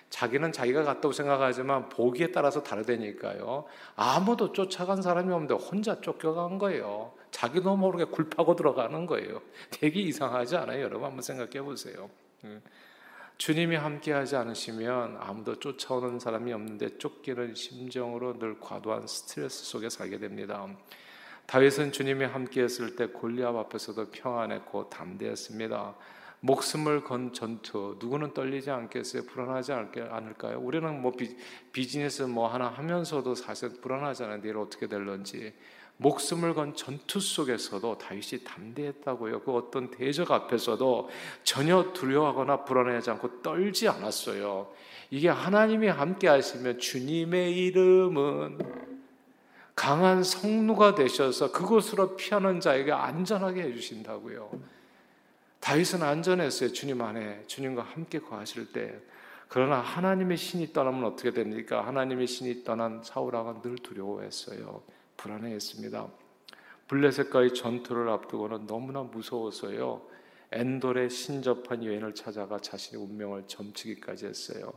자기는 0.09 0.51
자기가 0.51 0.83
갔다고 0.83 1.13
생각하지만 1.13 1.87
보기에 1.89 2.31
따라서 2.31 2.61
다르다니까요. 2.61 3.65
아무도 3.95 4.51
쫓아간 4.51 5.01
사람이 5.01 5.31
없는데 5.31 5.53
혼자 5.53 6.01
쫓겨간 6.01 6.57
거예요. 6.57 7.13
자기도 7.31 7.77
모르게 7.77 8.03
굴파고 8.05 8.55
들어가는 8.57 9.05
거예요. 9.05 9.41
되게 9.69 10.01
이상하지 10.01 10.57
않아요? 10.57 10.81
여러분 10.81 11.05
한번 11.05 11.21
생각해 11.21 11.61
보세요. 11.61 12.09
주님이 13.37 13.75
함께하지 13.75 14.35
않으시면 14.35 15.17
아무도 15.19 15.59
쫓아오는 15.59 16.19
사람이 16.19 16.51
없는데 16.53 16.97
쫓기는 16.97 17.53
심정으로 17.53 18.39
늘 18.39 18.59
과도한 18.59 19.05
스트레스 19.05 19.63
속에 19.65 19.89
살게 19.89 20.17
됩니다. 20.17 20.67
다윗은 21.45 21.91
주님이 21.91 22.25
함께했을 22.25 22.95
때 22.95 23.07
골리앗 23.07 23.55
앞에서도 23.55 24.09
평안했고 24.09 24.89
담대했습니다. 24.89 25.95
목숨을 26.39 27.03
건 27.03 27.31
전투 27.31 27.97
누구는 27.99 28.33
떨리지 28.33 28.71
않겠어요? 28.71 29.23
불안하지 29.25 29.71
않을까요? 29.71 30.59
우리는 30.59 30.99
뭐 30.99 31.13
비, 31.71 31.87
지네스뭐 31.87 32.47
하나 32.47 32.67
하면서도 32.69 33.35
사실 33.35 33.69
불안하잖아요. 33.81 34.41
내일 34.41 34.57
어떻게 34.57 34.87
될런지 34.87 35.53
목숨을 35.97 36.53
건 36.53 36.75
전투 36.75 37.19
속에서도 37.19 37.97
다윗이 37.97 38.43
담대했다고요. 38.43 39.41
그 39.41 39.51
어떤 39.53 39.89
대적 39.89 40.31
앞에서도 40.31 41.09
전혀 41.43 41.91
두려워하거나 41.93 42.65
불안해하지 42.65 43.09
않고 43.11 43.41
떨지 43.41 43.87
않았어요. 43.87 44.71
이게 45.09 45.29
하나님이 45.29 45.87
함께 45.87 46.27
하시면 46.27 46.79
주님의 46.79 47.57
이름은 47.57 48.59
강한 49.73 50.23
성루가 50.23 50.95
되셔서 50.95 51.51
그곳으로 51.51 52.15
피하는 52.15 52.59
자에게 52.59 52.91
안전하게 52.91 53.63
해주신다고요. 53.63 54.49
다윗은 55.59 56.03
안전했어요. 56.03 56.73
주님 56.73 57.01
안에 57.01 57.43
주님과 57.47 57.83
함께 57.83 58.19
거하실 58.19 58.71
때. 58.71 58.99
그러나 59.47 59.79
하나님의 59.79 60.37
신이 60.37 60.73
떠나면 60.73 61.05
어떻게 61.05 61.31
됩니까? 61.31 61.85
하나님의 61.85 62.27
신이 62.27 62.63
떠난 62.63 63.01
사울왕은 63.03 63.61
늘 63.61 63.75
두려워했어요. 63.77 64.81
불안해했습니다. 65.17 66.07
블레셋과의 66.87 67.53
전투를 67.53 68.09
앞두고는 68.09 68.65
너무나 68.67 69.03
무서워서요. 69.03 70.01
엔돌의 70.51 71.09
신접한 71.09 71.83
여인을 71.83 72.15
찾아가 72.15 72.57
자신의 72.59 73.03
운명을 73.03 73.43
점치기까지 73.47 74.27
했어요. 74.27 74.71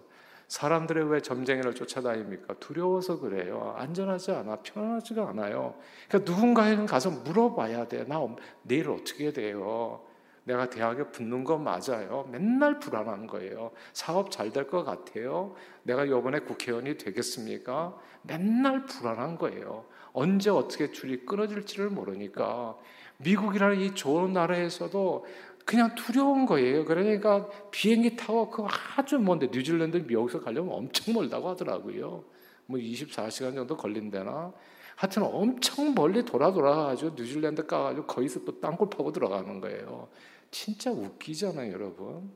사람들의 0.49 1.09
왜 1.12 1.20
점쟁이를 1.20 1.76
쫓아다닙니까? 1.76 2.54
두려워서 2.59 3.20
그래요. 3.20 3.75
안전하지 3.78 4.32
않아. 4.32 4.56
편하지가 4.56 5.28
않아요. 5.28 5.76
그러니까 6.09 6.32
누군가에는 6.32 6.87
가서 6.87 7.11
물어봐야 7.11 7.87
돼. 7.87 8.04
나 8.09 8.18
내일 8.62 8.90
어떻게 8.90 9.32
돼요? 9.32 10.04
내가 10.42 10.68
대학에 10.68 11.04
붙는 11.12 11.44
거 11.44 11.56
맞아요. 11.56 12.28
맨날 12.32 12.80
불안한 12.80 13.28
거예요. 13.28 13.70
사업 13.92 14.32
잘 14.32 14.50
될 14.50 14.66
것 14.66 14.82
같아요. 14.82 15.54
내가 15.85 16.04
이번에 16.04 16.40
국회의원이 16.40 16.97
되겠습니까? 16.99 17.97
맨날 18.23 18.87
불안한 18.87 19.38
거예요. 19.38 19.85
언제 20.12 20.50
어떻게 20.50 20.90
줄이 20.90 21.24
끊어질지를 21.24 21.90
모르니까 21.90 22.76
미국이라는 23.18 23.80
이 23.80 23.94
좋은 23.94 24.32
나라에서도 24.32 25.26
그냥 25.64 25.94
두려운 25.94 26.46
거예요. 26.46 26.84
그러니까 26.84 27.48
비행기 27.70 28.16
타고 28.16 28.50
그 28.50 28.66
아주 28.96 29.18
먼데 29.18 29.48
뉴질랜드 29.52 29.98
미국에서 29.98 30.40
가려면 30.40 30.74
엄청 30.74 31.14
멀다고 31.14 31.48
하더라고요. 31.50 32.24
뭐 32.66 32.78
24시간 32.78 33.54
정도 33.54 33.76
걸린대나. 33.76 34.52
하여튼 34.96 35.22
엄청 35.22 35.94
멀리 35.94 36.24
돌아 36.24 36.52
돌아가지고 36.52 37.12
뉴질랜드 37.14 37.66
가가지고 37.66 38.06
거기서 38.06 38.44
또 38.44 38.60
땅굴 38.60 38.90
파고 38.90 39.12
들어가는 39.12 39.60
거예요. 39.60 40.08
진짜 40.50 40.90
웃기잖아요, 40.90 41.72
여러분. 41.72 42.30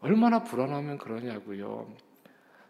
얼마나 0.00 0.42
불안하면 0.42 0.98
그러냐고요. 0.98 1.88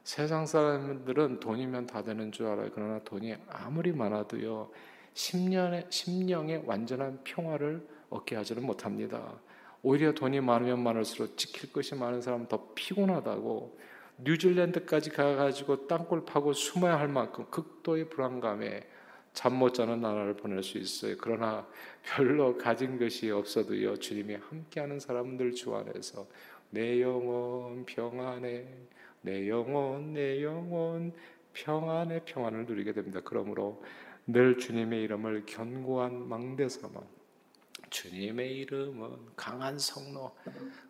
세상 0.03 0.47
사람들은 0.47 1.41
돈이면 1.41 1.87
다 1.87 2.03
되는 2.03 2.33
줄 2.33 2.47
알아요. 2.47 2.71
그러나 2.75 2.99
돈이 3.01 3.35
아무리 3.49 3.93
많아도요, 3.93 4.71
10년의, 5.15 5.89
10년의 5.89 6.67
완전한 6.67 7.21
평화를 7.25 7.87
얻게 8.09 8.37
하지는 8.37 8.65
못합니다. 8.65 9.39
오히려 9.83 10.13
돈이 10.13 10.41
많으면 10.41 10.83
많을수록 10.83 11.37
지킬 11.37 11.73
것이 11.73 11.95
많은 11.95 12.21
사람은 12.23 12.49
더 12.49 12.69
피곤하다고 12.75 13.79
뉴질랜드까지 14.19 15.11
가가지고 15.11 15.87
땅굴 15.87 16.25
파고 16.25 16.53
숨어야 16.53 16.99
할 16.99 17.09
만큼 17.09 17.47
극도의 17.51 18.11
불안감에 18.11 18.87
잠 19.33 19.55
못 19.55 19.75
자는 19.75 20.01
나라를 20.01 20.35
보낼 20.35 20.63
수 20.63 20.77
있어요. 20.79 21.17
그러나 21.19 21.67
별로 22.03 22.59
가진 22.59 22.99
것이 22.99 23.31
없어도요, 23.31 23.97
주님이 23.99 24.35
함께하는 24.35 24.99
사람들 24.99 25.53
주 25.53 25.75
안에서 25.75 26.27
내 26.71 27.01
영혼 27.01 27.85
평안해, 27.87 28.67
내 29.23 29.49
영혼, 29.49 30.15
내 30.15 30.43
영혼 30.43 31.13
평안의 31.53 32.25
평안을 32.25 32.67
누리게 32.67 32.93
됩니다. 32.93 33.21
그러므로 33.25 33.83
늘 34.27 34.59
주님의 34.59 35.03
이름을 35.03 35.47
견고한 35.47 36.29
망대 36.29 36.69
삼아 36.69 37.01
주님의 37.91 38.57
이름은 38.59 39.35
강한 39.37 39.79
성로 39.79 40.37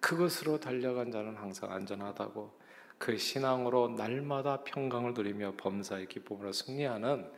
그것으로 0.01 0.61
달려간 0.61 1.11
자는 1.11 1.37
항상 1.37 1.73
안전하다고 1.73 2.61
그 2.99 3.17
신앙으로 3.17 3.89
날마다 3.97 4.63
평강을 4.63 5.15
누리며 5.15 5.55
범사의 5.57 6.09
기쁨으로 6.09 6.53
승리하는 6.53 7.33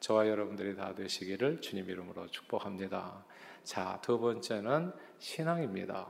저와 0.00 0.28
여러분들이 0.28 0.76
다 0.76 0.94
되시기를 0.94 1.62
주님 1.62 1.88
이름으로 1.88 2.26
축복합니다. 2.28 3.24
자, 3.64 3.98
두 4.02 4.18
번째는 4.20 4.92
신앙입니다. 5.18 6.06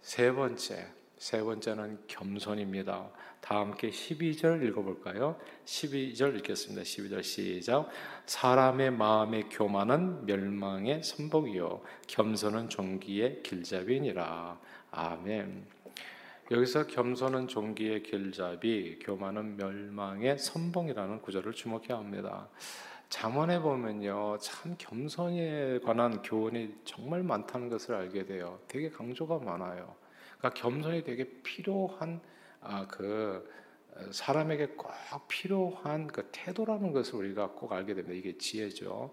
세 0.00 0.32
번째, 0.32 0.92
세 1.22 1.40
번째는 1.40 2.00
겸손입니다. 2.08 3.08
다 3.40 3.60
함께 3.60 3.90
12절 3.90 4.66
읽어볼까요? 4.66 5.36
12절 5.64 6.36
읽겠습니다. 6.38 6.82
12절 6.82 7.22
시작. 7.22 7.88
사람의 8.26 8.90
마음의 8.90 9.44
교만은 9.48 10.26
멸망의 10.26 11.04
선복이요 11.04 11.80
겸손은 12.08 12.68
종기의 12.70 13.44
길잡이니라. 13.44 14.58
아멘. 14.90 15.64
여기서 16.50 16.88
겸손은 16.88 17.46
종기의 17.46 18.02
길잡이, 18.02 18.98
교만은 19.04 19.56
멸망의 19.58 20.38
선봉이라는 20.38 21.22
구절을 21.22 21.52
주목해야 21.52 21.98
합니다. 21.98 22.48
잠언에 23.10 23.60
보면요, 23.60 24.38
참 24.40 24.74
겸손에 24.76 25.78
관한 25.84 26.20
교훈이 26.22 26.78
정말 26.82 27.22
많다는 27.22 27.68
것을 27.68 27.94
알게 27.94 28.24
돼요. 28.24 28.58
되게 28.66 28.90
강조가 28.90 29.38
많아요. 29.38 30.01
그러니까 30.42 30.60
겸손이 30.60 31.04
되게 31.04 31.24
필요한 31.44 32.20
아, 32.60 32.86
그 32.88 33.48
사람에게 34.10 34.68
꼭 34.68 34.90
필요한 35.28 36.08
그 36.08 36.28
태도라는 36.32 36.92
것을 36.92 37.14
우리가 37.14 37.50
꼭 37.50 37.72
알게 37.72 37.94
됩니다. 37.94 38.12
이게 38.12 38.36
지혜죠. 38.36 39.12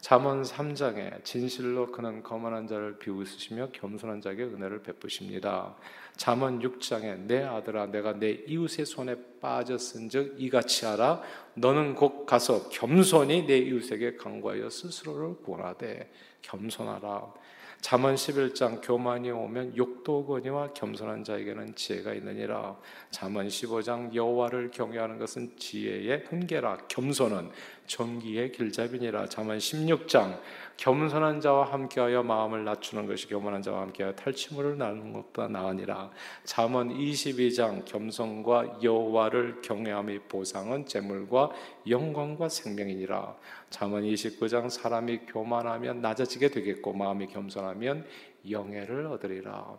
잠언 0.00 0.42
3장에 0.42 1.24
진실로 1.24 1.90
그는 1.90 2.22
거만한 2.22 2.66
자를 2.66 2.98
비웃으시며 2.98 3.70
겸손한 3.72 4.20
자에게 4.20 4.44
은혜를 4.44 4.82
베푸십니다. 4.82 5.74
잠언 6.16 6.60
6장에 6.60 7.20
내 7.20 7.42
아들아 7.42 7.86
내가 7.86 8.12
내 8.12 8.32
이웃의 8.46 8.84
손에 8.84 9.16
빠졌은즉 9.40 10.34
이같이 10.38 10.84
하라 10.84 11.22
너는 11.54 11.94
곧 11.94 12.26
가서 12.26 12.68
겸손히 12.68 13.46
내 13.46 13.56
이웃에게 13.56 14.16
강구하여 14.16 14.68
스스로를 14.68 15.36
구원하되 15.42 16.12
겸손하라. 16.42 17.32
잠언 17.80 18.16
11장 18.16 18.80
교만이 18.82 19.30
오면 19.30 19.76
욕도 19.76 20.18
오거니와 20.18 20.72
겸손한 20.72 21.22
자에게는 21.22 21.76
지혜가 21.76 22.14
있느니라. 22.14 22.76
잠언 23.10 23.46
15장 23.46 24.12
여호와를 24.12 24.70
경외하는 24.72 25.18
것은 25.18 25.56
지혜의 25.56 26.24
훈계라. 26.28 26.78
겸손은 26.88 27.50
정기의 27.86 28.52
길잡이니라. 28.52 29.26
잠언 29.26 29.58
16장 29.58 30.38
겸손한 30.76 31.40
자와 31.40 31.72
함께하여 31.72 32.22
마음을 32.22 32.64
낮추는 32.64 33.06
것이 33.06 33.28
교만한 33.28 33.62
자와 33.62 33.80
함께하여 33.82 34.14
탈취물을 34.14 34.76
나누는 34.76 35.12
것보다 35.12 35.48
나으니라. 35.48 36.10
잠언 36.44 36.90
22장 36.90 37.84
겸손과 37.84 38.80
여호와를 38.82 39.62
경외함의 39.62 40.20
보상은 40.28 40.84
재물과 40.86 41.50
영광과 41.88 42.48
생명이니라. 42.48 43.36
잠언 43.70 44.02
29장 44.02 44.68
사람이 44.68 45.20
교만하면 45.26 46.00
낮아지게 46.00 46.48
되겠고 46.50 46.92
마음이 46.92 47.28
겸손하면 47.28 48.04
영예를 48.50 49.06
얻으리라. 49.06 49.76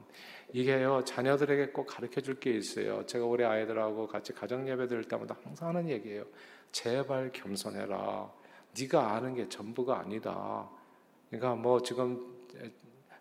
이게요 0.53 1.03
자녀들에게 1.05 1.67
꼭 1.67 1.85
가르쳐 1.85 2.21
줄 2.21 2.39
게 2.39 2.51
있어요. 2.51 3.05
제가 3.05 3.25
우리 3.25 3.43
아이들하고 3.43 4.07
같이 4.07 4.33
가정 4.33 4.67
예배 4.69 4.87
드릴 4.87 5.03
때마다 5.03 5.35
항상 5.43 5.69
하는 5.69 5.89
얘기예요. 5.89 6.23
제발 6.77 7.31
겸손해라. 7.33 8.31
네가 8.79 9.15
아는 9.15 9.33
게 9.33 9.49
전부가 9.49 9.97
아니다. 9.97 10.69
그러니까 11.27 11.55
뭐 11.55 11.81
지금 11.81 12.23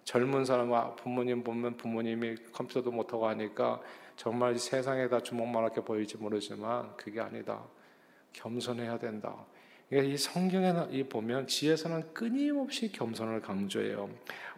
젊은 0.05 0.45
사람 0.45 0.71
부모님 0.97 1.43
보면 1.43 1.79
부모님이 1.79 2.37
컴퓨터도 2.53 2.91
못하고 2.91 3.27
하니까 3.29 3.81
정말 4.15 4.59
세상에다 4.59 5.23
주먹만 5.23 5.65
하게 5.65 5.81
보일지 5.81 6.19
모르지만 6.19 6.95
그게 6.99 7.19
아니다. 7.19 7.65
겸손해야 8.35 8.99
된다. 8.99 9.35
그러니까 9.89 10.13
이 10.13 10.19
성경에 10.19 11.09
보면 11.09 11.47
지혜서는 11.47 12.13
끊임없이 12.13 12.93
겸손을 12.93 13.41
강조해요. 13.41 14.11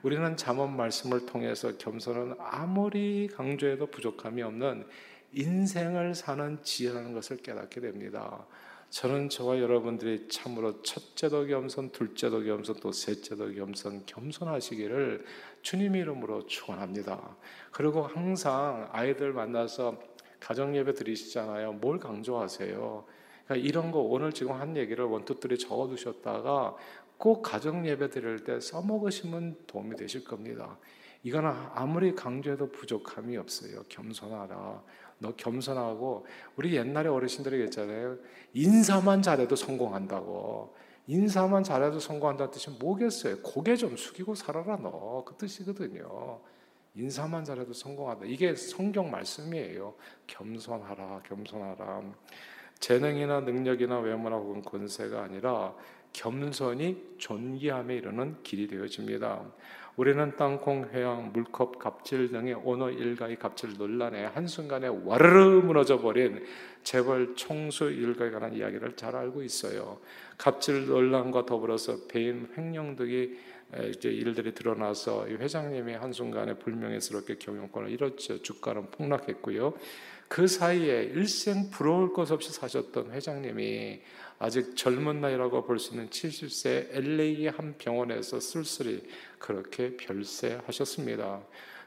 우리는 0.03 0.37
잠언 0.37 0.77
말씀을 0.77 1.25
통해서 1.25 1.77
겸손은 1.79 2.35
아무리 2.41 3.29
강조해도 3.29 3.87
부족함이 3.87 4.43
없는 4.43 4.89
인생을 5.35 6.17
사는 6.17 6.59
지혜라는 6.65 7.13
것을 7.13 7.37
깨닫게 7.37 7.81
됩니다. 7.81 8.45
저는 8.91 9.29
저와 9.29 9.61
여러분들이 9.61 10.29
참으로 10.29 10.81
첫째도 10.83 11.47
겸손, 11.47 11.91
둘째도 11.91 12.43
겸손, 12.45 12.77
또 12.81 12.91
셋째도 12.91 13.53
겸손, 13.53 14.05
겸손하시기를 14.07 15.25
주님 15.61 15.95
이름으로 15.95 16.47
축원합니다. 16.47 17.37
그리고 17.71 18.03
항상 18.03 18.89
아이들 18.93 19.35
만나서 19.35 19.99
가정 20.41 20.75
예배 20.75 20.95
드리시잖아요. 20.95 21.75
뭘 21.75 21.99
강조하세요? 21.99 23.05
그러니까 23.45 23.69
이런 23.69 23.91
거 23.91 24.01
오늘 24.01 24.33
지금 24.33 24.53
한 24.53 24.77
얘기를 24.77 25.05
원투들이 25.05 25.59
적어두셨다가 25.59 26.77
꼭 27.19 27.43
가정 27.43 27.87
예배 27.87 28.09
드릴 28.09 28.45
때 28.45 28.59
써먹으시면 28.59 29.67
도움이 29.67 29.97
되실 29.97 30.25
겁니다. 30.25 30.79
이거는 31.25 31.51
아무리 31.75 32.15
강조해도 32.15 32.71
부족함이 32.71 33.37
없어요. 33.37 33.83
겸손하라. 33.89 34.83
너 35.19 35.35
겸손하고 35.37 36.27
우리 36.57 36.77
옛날에 36.77 37.09
어르신들이 37.09 37.63
했잖아요. 37.63 38.19
인사만 38.55 39.23
잘해도 39.23 39.57
성공한다고. 39.57 40.75
인사만 41.07 41.65
잘해도 41.65 41.99
성공한다는 41.99 42.53
뜻이 42.53 42.71
뭐겠어요? 42.71 43.39
고개 43.43 43.77
좀 43.77 43.97
숙이고 43.97 44.35
살아라 44.35 44.77
너. 44.77 45.25
그 45.27 45.35
뜻이거든요. 45.35 46.41
인사만 46.95 47.45
잘해도 47.45 47.73
성공한다. 47.73 48.27
이게 48.27 48.55
성경 48.55 49.11
말씀이에요. 49.11 49.95
겸손하라, 50.27 51.23
겸손하라. 51.25 52.03
재능이나 52.79 53.41
능력이나 53.41 53.99
외모나 53.99 54.37
혹은 54.37 54.63
권세가 54.63 55.23
아니라 55.25 55.75
겸손이 56.13 57.15
존귀함에 57.19 57.97
이르는 57.97 58.43
길이 58.43 58.67
되어집니다. 58.67 59.45
우리는 59.99 60.37
땅콩, 60.37 60.89
회양, 60.93 61.33
물컵, 61.33 61.81
갑질 61.81 62.31
등의 62.31 62.55
언어 62.65 62.89
일가의 62.89 63.37
갑질 63.37 63.71
논란에 63.79 64.27
한순간에 64.27 64.87
와르르 64.87 65.61
무너져 65.65 65.99
버린 65.99 66.47
재벌 66.85 67.35
총수 67.35 67.91
일가에 67.91 68.31
관한 68.31 68.55
이야기를 68.55 68.95
잘 68.95 69.17
알고 69.17 69.43
있어요. 69.43 69.99
갑질 70.37 70.87
논란과 70.87 71.47
더불어서 71.47 72.07
배임 72.07 72.47
횡령 72.57 72.95
등의 72.95 73.39
이제 73.89 74.09
일들이 74.09 74.55
드러나서 74.55 75.27
회장님이 75.27 75.95
한순간에 75.95 76.55
불명예스럽게 76.55 77.39
경영권을 77.39 77.91
잃었죠. 77.91 78.41
주가는 78.41 78.93
폭락했고요. 78.93 79.75
그 80.29 80.47
사이에 80.47 81.05
일생 81.05 81.71
부러울 81.71 82.13
것 82.13 82.31
없이 82.31 82.53
사셨던 82.53 83.13
회장님이 83.13 84.01
아직 84.39 84.77
젊은 84.77 85.21
나이라고 85.21 85.65
볼 85.65 85.79
수 85.79 85.95
있는 85.95 86.09
70세 86.11 86.89
LA의 86.93 87.47
한 87.51 87.75
병원에서 87.79 88.39
쓸쓸히 88.39 89.03
그렇게 89.39 89.97
별세하셨습니다. 89.97 91.41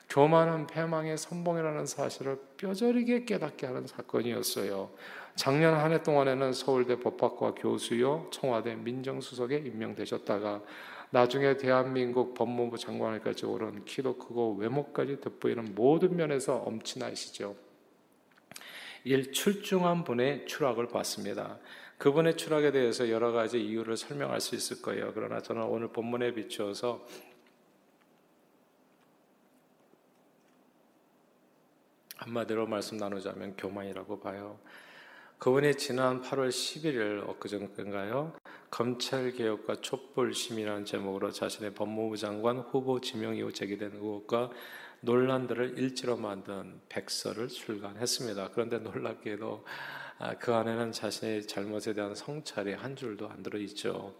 교만은 0.09 0.67
패망의 0.67 1.17
선봉이라는 1.17 1.85
사실을 1.85 2.37
뼈저리게 2.57 3.23
깨닫게 3.25 3.67
하는 3.67 3.87
사건이었어요. 3.87 4.89
작년 5.35 5.75
한 5.75 5.93
해 5.93 6.03
동안에는 6.03 6.51
서울대 6.51 6.99
법학과 6.99 7.53
교수요, 7.55 8.27
청와대 8.31 8.75
민정수석에 8.75 9.57
임명되셨다가 9.59 10.61
나중에 11.11 11.55
대한민국 11.57 12.33
법무부 12.33 12.77
장관을까지 12.77 13.45
오른 13.45 13.85
키도 13.85 14.17
크고 14.17 14.55
외모까지 14.55 15.21
돋보이는 15.21 15.73
모든 15.75 16.15
면에서 16.17 16.55
엄친하시죠. 16.57 17.70
일출중한 19.03 20.03
분의 20.03 20.45
추락을 20.45 20.87
봤습니다. 20.87 21.59
그분의 21.97 22.37
추락에 22.37 22.71
대해서 22.71 23.09
여러 23.09 23.31
가지 23.31 23.61
이유를 23.61 23.97
설명할 23.97 24.41
수 24.41 24.55
있을 24.55 24.81
거예요. 24.81 25.11
그러나 25.13 25.41
저는 25.41 25.63
오늘 25.63 25.89
본문에 25.89 26.33
비추어서 26.33 27.05
한마디로 32.17 32.67
말씀 32.67 32.97
나누자면 32.97 33.55
교만이라고 33.57 34.19
봐요. 34.19 34.59
그분이 35.39 35.75
지난 35.75 36.21
8월 36.21 36.49
11일 36.49 37.27
엊그저께인가요? 37.27 38.33
검찰개혁과 38.69 39.77
촛불심이라는 39.77 40.85
제목으로 40.85 41.31
자신의 41.31 41.73
법무부 41.73 42.17
장관 42.17 42.59
후보 42.59 43.01
지명 43.01 43.35
이후 43.35 43.51
제기된 43.51 43.93
의혹과 43.93 44.51
논란들을 45.01 45.77
일지로 45.77 46.17
만든 46.17 46.79
백서를 46.89 47.47
출간했습니다. 47.47 48.49
그런데 48.53 48.77
놀랍게도 48.79 49.65
아, 50.19 50.35
그 50.37 50.53
안에는 50.53 50.91
자신의 50.91 51.47
잘못에 51.47 51.93
대한 51.95 52.13
성찰이 52.13 52.73
한 52.73 52.95
줄도 52.95 53.27
안 53.27 53.41
들어있죠. 53.41 54.15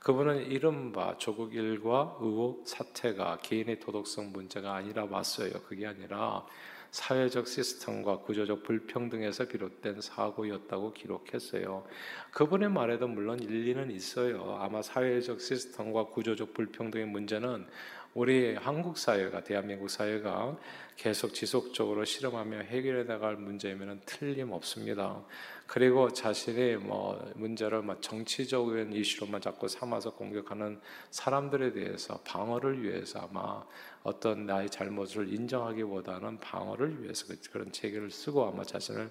그분은 0.00 0.50
이른바 0.50 1.16
조국 1.16 1.54
일과 1.54 2.16
의혹 2.20 2.66
사태가 2.66 3.38
개인의 3.42 3.78
도덕성 3.78 4.32
문제가 4.32 4.74
아니라 4.74 5.08
봤어요. 5.08 5.52
그게 5.68 5.86
아니라 5.86 6.44
사회적 6.90 7.48
시스템과 7.48 8.18
구조적 8.18 8.62
불평등에서 8.62 9.46
비롯된 9.46 10.00
사고였다고 10.00 10.92
기록했어요. 10.92 11.84
그분의 12.30 12.70
말에도 12.70 13.08
물론 13.08 13.40
일리는 13.40 13.90
있어요. 13.90 14.58
아마 14.60 14.82
사회적 14.82 15.40
시스템과 15.40 16.06
구조적 16.06 16.54
불평등의 16.54 17.06
문제는 17.06 17.66
우리 18.14 18.54
한국 18.54 18.96
사회가 18.96 19.42
대한민국 19.42 19.90
사회가 19.90 20.56
계속 20.94 21.34
지속적으로 21.34 22.04
실험하며 22.04 22.58
해결해 22.60 23.02
나갈 23.02 23.34
문제이면 23.34 24.02
틀림없습니다. 24.06 25.20
그리고 25.66 26.12
자신의 26.12 26.76
뭐 26.76 27.32
문제를 27.34 27.82
막 27.82 28.00
정치적인 28.00 28.92
이슈로만 28.92 29.40
자꾸 29.40 29.66
삼아서 29.66 30.12
공격하는 30.12 30.80
사람들에 31.10 31.72
대해서 31.72 32.20
방어를 32.20 32.84
위해서 32.84 33.28
아마 33.28 33.64
어떤 34.04 34.46
나의 34.46 34.70
잘못을 34.70 35.32
인정하기보다는 35.34 36.38
방어를 36.38 37.02
위해서 37.02 37.26
그, 37.26 37.36
그런 37.50 37.72
체계를 37.72 38.12
쓰고 38.12 38.46
아마 38.46 38.62
자신을 38.62 39.06
아, 39.06 39.10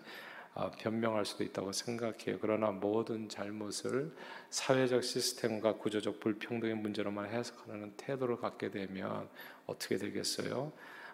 변명할 0.78 1.26
수도 1.26 1.44
있다고 1.44 1.72
생각해요. 1.72 2.38
그러나 2.40 2.72
모든 2.72 3.28
잘못을 3.28 4.14
사회적 4.50 5.04
시스템과 5.04 5.78
구조적 5.78 6.20
불평등의 6.20 6.76
문제로만 6.76 7.30
해석하는 7.30 7.94
태도를 7.98 8.38
갖게 8.38 8.70
되면 8.70 9.28
어떻게 9.66 9.98
되겠어요? 9.98 10.72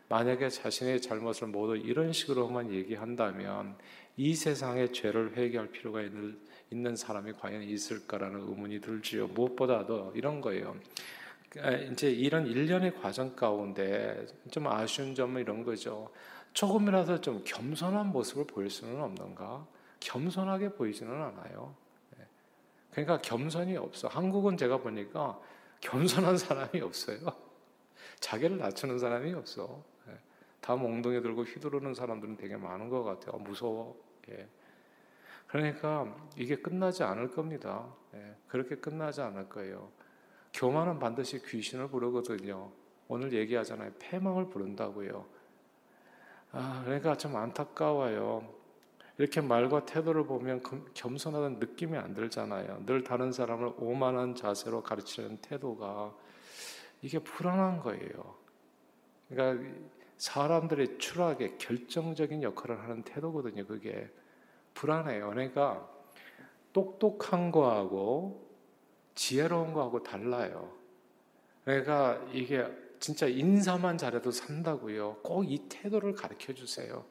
만약에 0.10 0.50
자신의 0.50 1.02
잘못을 1.02 1.48
모두 1.48 1.78
이런 1.78 2.12
식으로만 2.12 2.74
얘기한다면 2.74 3.78
이 4.18 4.36
세상에 4.36 4.92
죄를 4.92 5.38
회개할 5.38 5.68
필요가 5.72 6.02
있는 6.02 6.96
사람이 6.96 7.34
과연 7.34 7.64
있을까라는 7.64 8.42
의문이 8.42 8.82
들지요. 8.82 9.28
무엇보다도 9.28 10.14
이런 10.16 10.42
거예요. 10.42 10.76
아, 11.60 11.72
이제 11.72 12.12
이런 12.12 12.46
일련의 12.46 12.96
과정 12.96 13.36
가운데 13.36 14.26
좀 14.52 14.68
아쉬운 14.68 15.16
점은 15.16 15.42
이런 15.42 15.64
거죠. 15.64 16.12
조금이라도 16.60 17.22
좀 17.22 17.42
겸손한 17.46 18.08
모습을 18.08 18.46
보일 18.46 18.70
수는 18.70 19.02
없는가? 19.02 19.66
겸손하게 20.02 20.74
보이지는 20.74 21.10
않아요. 21.10 21.74
네. 22.18 22.26
그러니까 22.92 23.18
겸손이 23.22 23.78
없어. 23.78 24.10
한국은 24.10 24.58
제가 24.58 24.80
보니까 24.80 25.40
겸손한 25.80 26.38
사람이 26.38 26.82
없어요. 26.82 27.20
자기를 28.20 28.58
낮추는 28.58 29.00
사람이 29.00 29.32
없어. 29.36 29.82
네. 30.06 30.16
다 30.60 30.76
몽둥이 30.76 31.22
들고 31.22 31.44
휘두르는 31.44 31.94
사람들은 31.94 32.36
되게 32.36 32.58
많은 32.58 32.90
것 32.90 33.04
같아요. 33.04 33.38
무서워. 33.40 33.96
예. 34.28 34.46
그러니까 35.48 36.14
이게 36.36 36.58
끝나지 36.58 37.04
않을 37.04 37.32
겁니다. 37.32 37.88
예. 38.16 38.36
그렇게 38.50 38.76
끝나지 38.76 39.22
않을 39.22 39.48
거예요. 39.48 39.94
교만은 40.52 41.00
반드시 41.00 41.42
귀신을 41.42 41.88
부르거든요. 41.88 42.70
오늘 43.08 43.32
얘기하잖아요. 43.32 43.94
패망을 43.98 44.50
부른다고요. 44.50 45.39
아, 46.52 46.82
그러니까 46.84 47.16
좀 47.16 47.36
안타까워요. 47.36 48.60
이렇게 49.18 49.42
말과 49.42 49.86
태도를 49.86 50.26
보면 50.26 50.64
겸손하다는 50.94 51.60
느낌이 51.60 51.98
안 51.98 52.14
들잖아요. 52.14 52.86
늘 52.86 53.04
다른 53.04 53.32
사람을 53.32 53.74
오만한 53.78 54.36
자세로 54.36 54.82
가르치는 54.82 55.38
태도가 55.42 56.16
이게 57.02 57.20
불안한 57.20 57.82
거예요. 57.82 58.36
그러니까 59.28 59.70
사람들의 60.18 60.98
추락에 60.98 61.58
결정적인 61.58 62.44
역할을 62.44 62.82
하는 62.82 63.04
태도거든요. 63.04 63.66
그게 63.68 64.10
불안해요. 64.74 65.30
그러니까 65.30 65.88
똑똑한 66.74 67.52
거하고 67.52 68.48
지혜로운 69.16 69.74
거하고 69.74 70.02
달라요. 70.02 70.72
그러니까 71.66 72.22
이게 72.32 72.66
진짜 73.00 73.28
인사만 73.28 73.98
잘해도 73.98 74.32
산다고요. 74.32 75.18
꼭 75.24 75.44
이 75.46 75.58
태도를 75.70 76.14
가르쳐 76.14 76.54
주세요. 76.54 77.06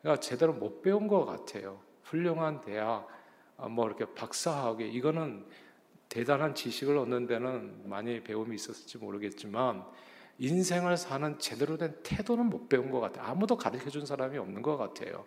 그러니까 0.00 0.20
제대로 0.20 0.52
못 0.52 0.82
배운 0.82 1.08
것 1.08 1.24
같아요. 1.24 1.80
훌륭한 2.04 2.60
대학, 2.60 3.06
아, 3.56 3.68
뭐 3.68 3.86
이렇게 3.86 4.04
박사학위, 4.14 4.90
이거는 4.92 5.46
대단한 6.08 6.54
지식을 6.54 6.96
얻는 6.98 7.26
데는 7.26 7.88
많이 7.88 8.22
배움이 8.22 8.54
있었을지 8.56 8.98
모르겠지만, 8.98 9.84
인생을 10.38 10.96
사는 10.96 11.38
제대로 11.38 11.76
된 11.76 11.96
태도는 12.02 12.46
못 12.46 12.68
배운 12.68 12.90
것 12.90 13.00
같아요. 13.00 13.26
아무도 13.26 13.56
가르쳐 13.56 13.90
준 13.90 14.04
사람이 14.06 14.36
없는 14.38 14.62
것 14.62 14.76
같아요. 14.76 15.24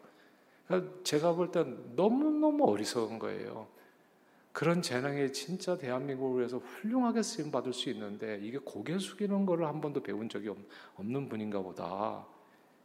그러니까 0.67 0.93
제가 1.04 1.34
볼 1.34 1.51
땐 1.51 1.78
너무너무 1.95 2.65
어리석은 2.69 3.19
거예요. 3.19 3.67
그런 4.56 4.82
재능이 4.82 5.34
진짜 5.34 5.78
대한민국을 5.78 6.39
위해서 6.39 6.60
훌륭하게 6.60 7.24
쓰임 7.24 7.52
받을 7.52 7.74
수 7.74 7.89
있는데 7.89 8.39
이게 8.41 8.58
고개 8.58 8.98
숙이는 8.98 9.46
거를 9.46 9.68
한 9.68 9.82
번도 9.82 10.02
배운 10.02 10.30
적이 10.30 10.56
없는 10.96 11.28
분인가 11.28 11.62
보다. 11.62 12.26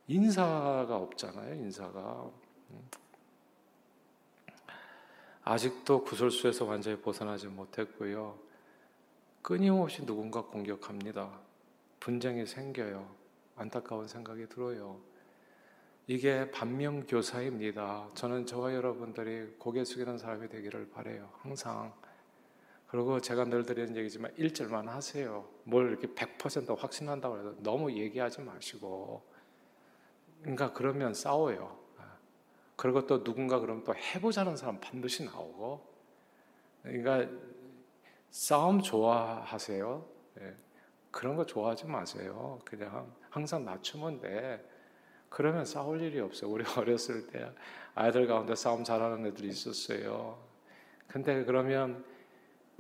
인사가 0.09 0.97
없잖아요, 0.97 1.55
인사가. 1.55 2.29
음. 2.71 2.91
아직도 5.45 6.03
구설수에서 6.03 6.65
완전히 6.65 7.01
벗어나지 7.01 7.47
못했고요. 7.47 8.37
끊임없이 9.41 10.05
누군가 10.05 10.43
공격합니다. 10.43 11.39
분쟁이 12.01 12.47
생겨요. 12.47 13.09
안타까운 13.55 14.09
생각이 14.09 14.49
들어요. 14.49 14.99
이게 16.11 16.51
반면 16.51 17.07
교사입니다. 17.07 18.09
저는 18.15 18.45
저와 18.45 18.75
여러분들이 18.75 19.55
고개 19.61 19.85
숙이는 19.85 20.19
사람이 20.19 20.49
되기를 20.49 20.91
바래요. 20.91 21.31
항상. 21.39 21.95
그리고 22.89 23.21
제가 23.21 23.45
늘 23.45 23.65
드리는 23.65 23.97
얘기지만 23.97 24.33
일절만 24.37 24.89
하세요. 24.89 25.49
뭘 25.63 25.89
이렇게 25.89 26.09
100% 26.09 26.77
확신한다고 26.77 27.39
해도 27.39 27.63
너무 27.63 27.93
얘기하지 27.93 28.41
마시고. 28.41 29.23
그러니까 30.41 30.73
그러면 30.73 31.15
싸워요. 31.15 31.79
그리고 32.75 33.07
또 33.07 33.23
누군가 33.23 33.61
그러면 33.61 33.85
또 33.85 33.95
해보자는 33.95 34.57
사람 34.57 34.81
반드시 34.81 35.25
나오고. 35.25 35.81
그러니까 36.83 37.31
싸움 38.31 38.83
좋아하세요. 38.83 40.09
예. 40.41 40.57
그런 41.13 41.37
거 41.37 41.47
좋아하지 41.47 41.87
마세요. 41.87 42.59
그냥 42.65 43.15
항상 43.29 43.65
낮추면 43.65 44.19
돼. 44.19 44.70
그러면 45.31 45.65
싸울 45.65 46.03
일이 46.03 46.21
없어요. 46.21 46.51
우리 46.51 46.65
어렸을 46.77 47.27
때 47.29 47.51
아이들 47.95 48.27
가운데 48.27 48.55
싸움 48.55 48.85
잘하는 48.85 49.25
애들이 49.27 49.49
있었어요. 49.49 50.39
근데 51.07 51.45
그러면 51.45 52.05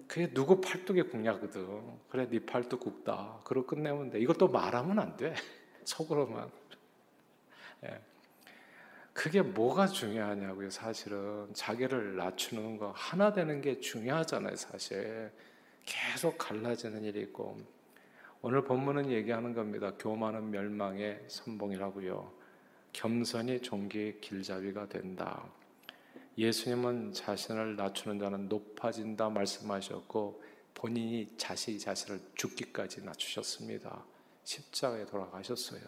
그게 0.06 0.32
누구 0.32 0.60
팔뚝에 0.60 1.02
굽냐거든. 1.02 1.98
그래, 2.10 2.28
네 2.28 2.44
팔뚝 2.44 2.80
굽다. 2.80 3.40
그러고 3.44 3.66
끝내면 3.68 4.10
돼. 4.10 4.18
이것도 4.20 4.48
말하면 4.48 4.98
안 4.98 5.16
돼. 5.16 5.34
속으로만. 5.84 6.50
예. 7.84 8.00
그게 9.12 9.42
뭐가 9.42 9.86
중요하냐고요, 9.86 10.70
사실은. 10.70 11.48
자기를 11.52 12.16
낮추는 12.16 12.78
거, 12.78 12.92
하나 12.96 13.32
되는 13.32 13.60
게 13.60 13.80
중요하잖아요, 13.80 14.56
사실. 14.56 15.30
계속 15.84 16.38
갈라지는 16.38 17.04
일이 17.04 17.20
있고. 17.22 17.58
오늘 18.42 18.64
본문은 18.64 19.10
얘기하는 19.10 19.52
겁니다. 19.52 19.92
교만은 19.98 20.50
멸망의 20.50 21.24
선봉이라고요. 21.28 22.39
겸손이 22.92 23.60
종기의 23.60 24.20
길잡이가 24.20 24.88
된다. 24.88 25.44
예수님은 26.36 27.12
자신을 27.12 27.76
낮추는 27.76 28.18
자는 28.18 28.48
높아진다 28.48 29.28
말씀하셨고 29.30 30.42
본인이 30.74 31.28
자신이 31.36 31.78
자신을 31.78 32.20
죽기까지 32.34 33.04
낮추셨습니다. 33.04 34.04
십자가에 34.44 35.06
돌아가셨어요. 35.06 35.82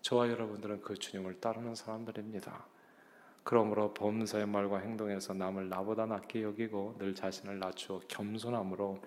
저와 0.00 0.28
여러분들은 0.28 0.82
그 0.82 0.96
주님을 0.96 1.40
따르는 1.40 1.74
사람들입니다. 1.74 2.66
그러므로 3.42 3.92
범사의 3.94 4.46
말과 4.46 4.78
행동에서 4.78 5.34
남을 5.34 5.68
나보다 5.68 6.06
낮게 6.06 6.42
여기고 6.42 6.96
늘 6.98 7.14
자신을 7.14 7.58
낮추어 7.58 8.00
겸손함으로 8.08 9.02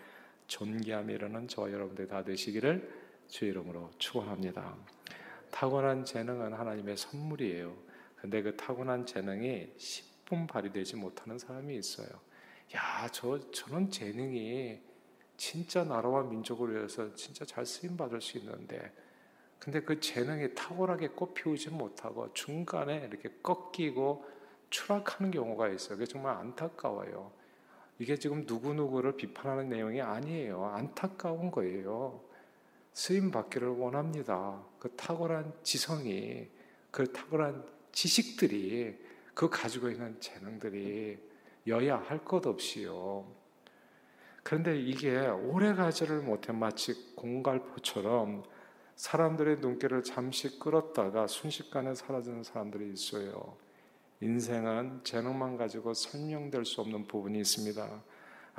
존귀함 0.47 1.09
이르는 1.09 1.47
저와 1.47 1.71
여러분들 1.71 2.07
다 2.07 2.23
되시기를 2.23 2.89
주 3.27 3.45
이름으로 3.45 3.91
축원합니다. 3.97 4.75
타고난 5.51 6.05
재능은 6.05 6.53
하나님의 6.53 6.97
선물이에요. 6.97 7.75
근데 8.15 8.41
그 8.41 8.55
타고난 8.55 9.05
재능이 9.05 9.73
10분 9.77 10.47
발휘되지 10.47 10.95
못하는 10.95 11.37
사람이 11.37 11.75
있어요. 11.77 12.07
야, 12.75 13.07
저 13.11 13.39
저런 13.51 13.89
재능이 13.89 14.79
진짜 15.37 15.83
나라와 15.83 16.23
민족을 16.23 16.75
위해서 16.75 17.13
진짜 17.15 17.45
잘 17.45 17.65
쓰임 17.65 17.95
받을 17.95 18.21
수 18.21 18.37
있는데 18.37 18.91
근데 19.59 19.81
그 19.81 19.99
재능이 19.99 20.55
탁월하게 20.55 21.09
꽃피우지 21.09 21.71
못하고 21.71 22.33
중간에 22.33 23.07
이렇게 23.09 23.29
꺾이고 23.43 24.25
추락하는 24.69 25.31
경우가 25.31 25.69
있어요. 25.69 25.97
그게 25.97 26.05
정말 26.05 26.35
안타까워요. 26.37 27.31
이게 27.99 28.17
지금 28.17 28.45
누구누구를 28.47 29.17
비판하는 29.17 29.67
내용이 29.67 30.01
아니에요. 30.01 30.65
안타까운 30.65 31.51
거예요. 31.51 32.23
쓰임 32.99 33.31
받기를 33.31 33.69
원합니다. 33.69 34.61
그 34.77 34.89
탁월한 34.97 35.53
지성이, 35.63 36.49
그 36.91 37.09
탁월한 37.13 37.65
지식들이, 37.93 38.93
그 39.33 39.49
가지고 39.49 39.89
있는 39.89 40.19
재능들이 40.19 41.17
여야 41.67 41.95
할 41.97 42.25
것 42.25 42.45
없이요. 42.45 43.25
그런데 44.43 44.77
이게 44.77 45.17
오래 45.27 45.73
가지를 45.73 46.19
못해 46.23 46.51
마치 46.51 47.15
공갈포처럼 47.15 48.43
사람들의 48.97 49.59
눈길을 49.59 50.03
잠시 50.03 50.59
끌었다가 50.59 51.25
순식간에 51.27 51.95
사라지는 51.95 52.43
사람들이 52.43 52.91
있어요. 52.91 53.55
인생은 54.19 55.05
재능만 55.05 55.55
가지고 55.55 55.93
설명될 55.93 56.65
수 56.65 56.81
없는 56.81 57.07
부분이 57.07 57.39
있습니다. 57.39 58.03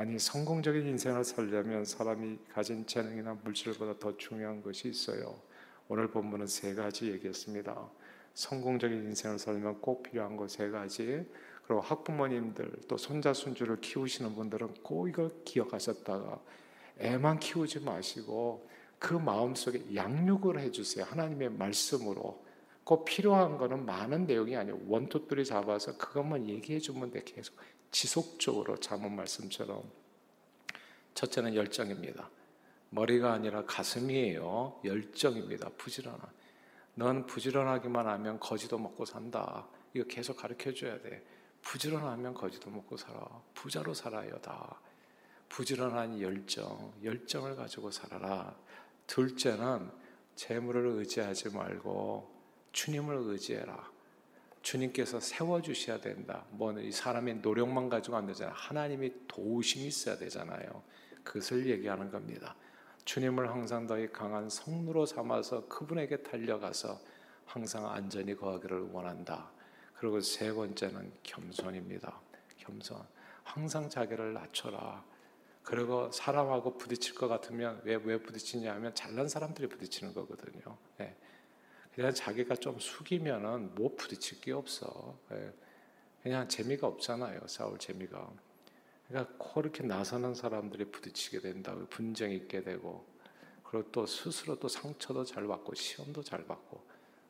아니, 0.01 0.19
성공적인 0.19 0.87
인생을 0.87 1.25
살려면 1.25 1.85
사람이 1.85 2.39
가진 2.55 2.87
재능이나 2.87 3.37
물질보다 3.45 3.99
더 3.99 4.17
중요한 4.17 4.63
것이 4.63 4.89
있어요. 4.89 5.39
오늘 5.89 6.09
본문은 6.11 6.47
세 6.47 6.75
가지 6.75 7.11
얘기했습니다. 7.11 7.87
성공적인 8.33 8.97
인생을 8.97 9.39
살려면 9.39 9.79
꼭 9.83 10.03
필요한 10.03 10.39
것 10.39 10.49
세 10.49 10.71
가지. 10.71 11.27
그리고 11.67 11.83
학부모님들 11.83 12.73
또 12.89 12.97
손자 12.97 13.35
손주를 13.35 13.83
키우시는 13.83 14.35
분들은 14.37 14.73
꼭 14.83 15.07
이걸 15.07 15.31
기억하셨다가 15.45 16.41
애만 17.01 17.39
키우지 17.39 17.81
마시고 17.81 18.67
그 18.99 19.13
마음 19.13 19.55
속에 19.55 19.95
양육을 19.95 20.61
해주세요. 20.61 21.05
하나님의 21.05 21.51
말씀으로. 21.51 22.43
꼭 22.85 23.05
필요한 23.05 23.59
거는 23.59 23.85
많은 23.85 24.27
내용이 24.27 24.57
아니에요. 24.57 24.81
원투들이 24.87 25.45
잡아서 25.45 25.97
그것만 25.97 26.49
얘기해 26.49 26.79
주면 26.79 27.11
돼. 27.11 27.23
계속 27.25 27.57
지속적으로 27.91 28.79
잠언 28.79 29.17
말씀처럼. 29.17 29.83
첫째는 31.15 31.55
열정입니다. 31.55 32.31
머리가 32.91 33.33
아니라 33.33 33.65
가슴이에요. 33.65 34.81
열정입니다. 34.85 35.71
부지런한. 35.77 36.21
넌 36.95 37.27
부지런하기만 37.27 38.07
하면 38.07 38.41
거지도 38.41 38.79
먹고 38.79 39.05
산다. 39.05 39.69
이거 39.95 40.05
계속 40.07 40.37
가르쳐 40.37 40.73
줘야 40.73 41.01
돼. 41.01 41.25
부지런하면 41.63 42.35
거지도 42.35 42.71
먹고 42.71 42.97
살아. 42.97 43.21
부자로 43.55 43.95
살아요, 43.95 44.41
다. 44.41 44.81
부지런한 45.49 46.21
열정, 46.21 46.93
열정을 47.03 47.57
가지고 47.57 47.91
살아라. 47.91 48.57
둘째는 49.07 49.91
재물을 50.37 50.87
의지하지 50.87 51.55
말고 51.55 52.40
주님을 52.73 53.17
의지해라. 53.17 53.91
주님께서 54.63 55.21
세워주셔야 55.21 56.01
된다. 56.01 56.45
뭐, 56.51 56.73
이 56.79 56.93
사람의 56.93 57.37
노력만 57.37 57.89
가지고 57.89 58.17
안 58.17 58.27
되잖아요. 58.27 58.55
하나님이 58.57 59.13
도우심이 59.27 59.87
있어야 59.87 60.17
되잖아요. 60.17 60.83
그것을 61.25 61.67
얘기하는 61.67 62.11
겁니다. 62.11 62.55
주님을 63.05 63.51
항상 63.51 63.87
더히 63.87 64.11
강한 64.13 64.49
성루로 64.49 65.07
삼아서 65.07 65.67
그분에게 65.69 66.23
달려가서 66.23 67.01
항상 67.47 67.91
안전히 67.91 68.37
거하기를 68.37 68.91
원한다. 68.93 69.51
그리고 69.95 70.21
세 70.21 70.53
번째는 70.53 71.13
겸손입니다. 71.23 72.21
겸손. 72.59 72.99
항상 73.43 73.89
자기를 73.89 74.35
낮춰라. 74.35 75.05
그리고 75.63 76.11
사람하고 76.11 76.79
부딪힐 76.79 77.15
것 77.15 77.29
같으면 77.29 77.81
왜, 77.85 77.97
왜 77.97 78.21
부딪히냐 78.21 78.73
하면 78.75 78.95
잘난 78.95 79.29
사람들이 79.29 79.69
부딪히는 79.69 80.15
거거든요. 80.15 80.77
예. 81.01 81.17
그냥 81.95 82.15
자기가 82.15 82.57
좀 82.57 82.79
숙이면은 82.79 83.75
뭐 83.75 83.95
부딪힐 83.97 84.41
게 84.41 84.53
없어. 84.53 85.19
예. 85.33 85.53
그냥 86.23 86.49
재미가 86.49 86.87
없잖아요. 86.87 87.47
싸울 87.47 87.79
재미가. 87.79 88.31
그러니까 89.09 89.53
그렇게 89.53 89.83
나서는 89.83 90.35
사람들이 90.35 90.85
부딪히게 90.87 91.41
된다고 91.41 91.87
분쟁 91.87 92.31
있게 92.31 92.63
되고 92.63 93.05
그리고 93.65 93.91
또 93.91 94.07
스스로 94.07 94.59
또 94.59 94.69
상처도 94.69 95.25
잘 95.25 95.47
받고 95.47 95.75
시험도 95.75 96.23
잘 96.23 96.47
받고 96.47 96.81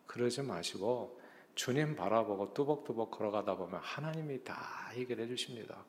그러지 0.07 0.43
마시고 0.43 1.21
주님 1.55 1.97
바라보고 1.97 2.53
뚜벅뚜벅 2.53 3.11
걸어가다 3.11 3.57
보면 3.57 3.81
하나님이 3.83 4.45
다 4.45 4.89
해결해 4.93 5.27
주십니다. 5.27 5.85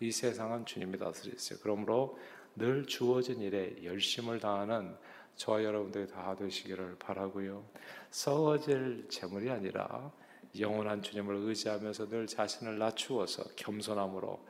이 0.00 0.10
세상은 0.10 0.64
주님이 0.64 0.98
다스리세요. 0.98 1.58
그러므로 1.62 2.18
늘 2.54 2.86
주어진 2.86 3.40
일에 3.40 3.82
열심을 3.84 4.40
다하는 4.40 4.96
저와 5.36 5.62
여러분들이 5.62 6.08
다 6.08 6.34
되시기를 6.34 6.96
바라고요. 6.98 7.64
썩어질 8.10 9.06
재물이 9.08 9.50
아니라 9.50 10.10
영원한 10.58 11.02
주님을 11.02 11.34
의지하면서 11.34 12.08
늘 12.08 12.26
자신을 12.26 12.78
낮추어서 12.78 13.44
겸손함으로 13.56 14.40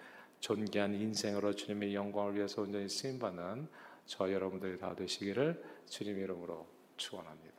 존귀한 0.40 0.94
인생으로 0.94 1.54
주님의 1.54 1.94
영광을 1.94 2.36
위해서 2.36 2.62
온전히 2.62 2.88
쓰임받는 2.88 3.68
저 4.06 4.32
여러분들이 4.32 4.78
다 4.78 4.94
되시기를 4.94 5.62
주님 5.86 6.18
이름으로 6.18 6.66
축원합니다. 6.96 7.56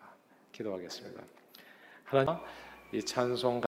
기도하겠습니다. 0.53 1.21
하나님 2.05 2.33
이 2.93 3.03
찬송 3.03 3.55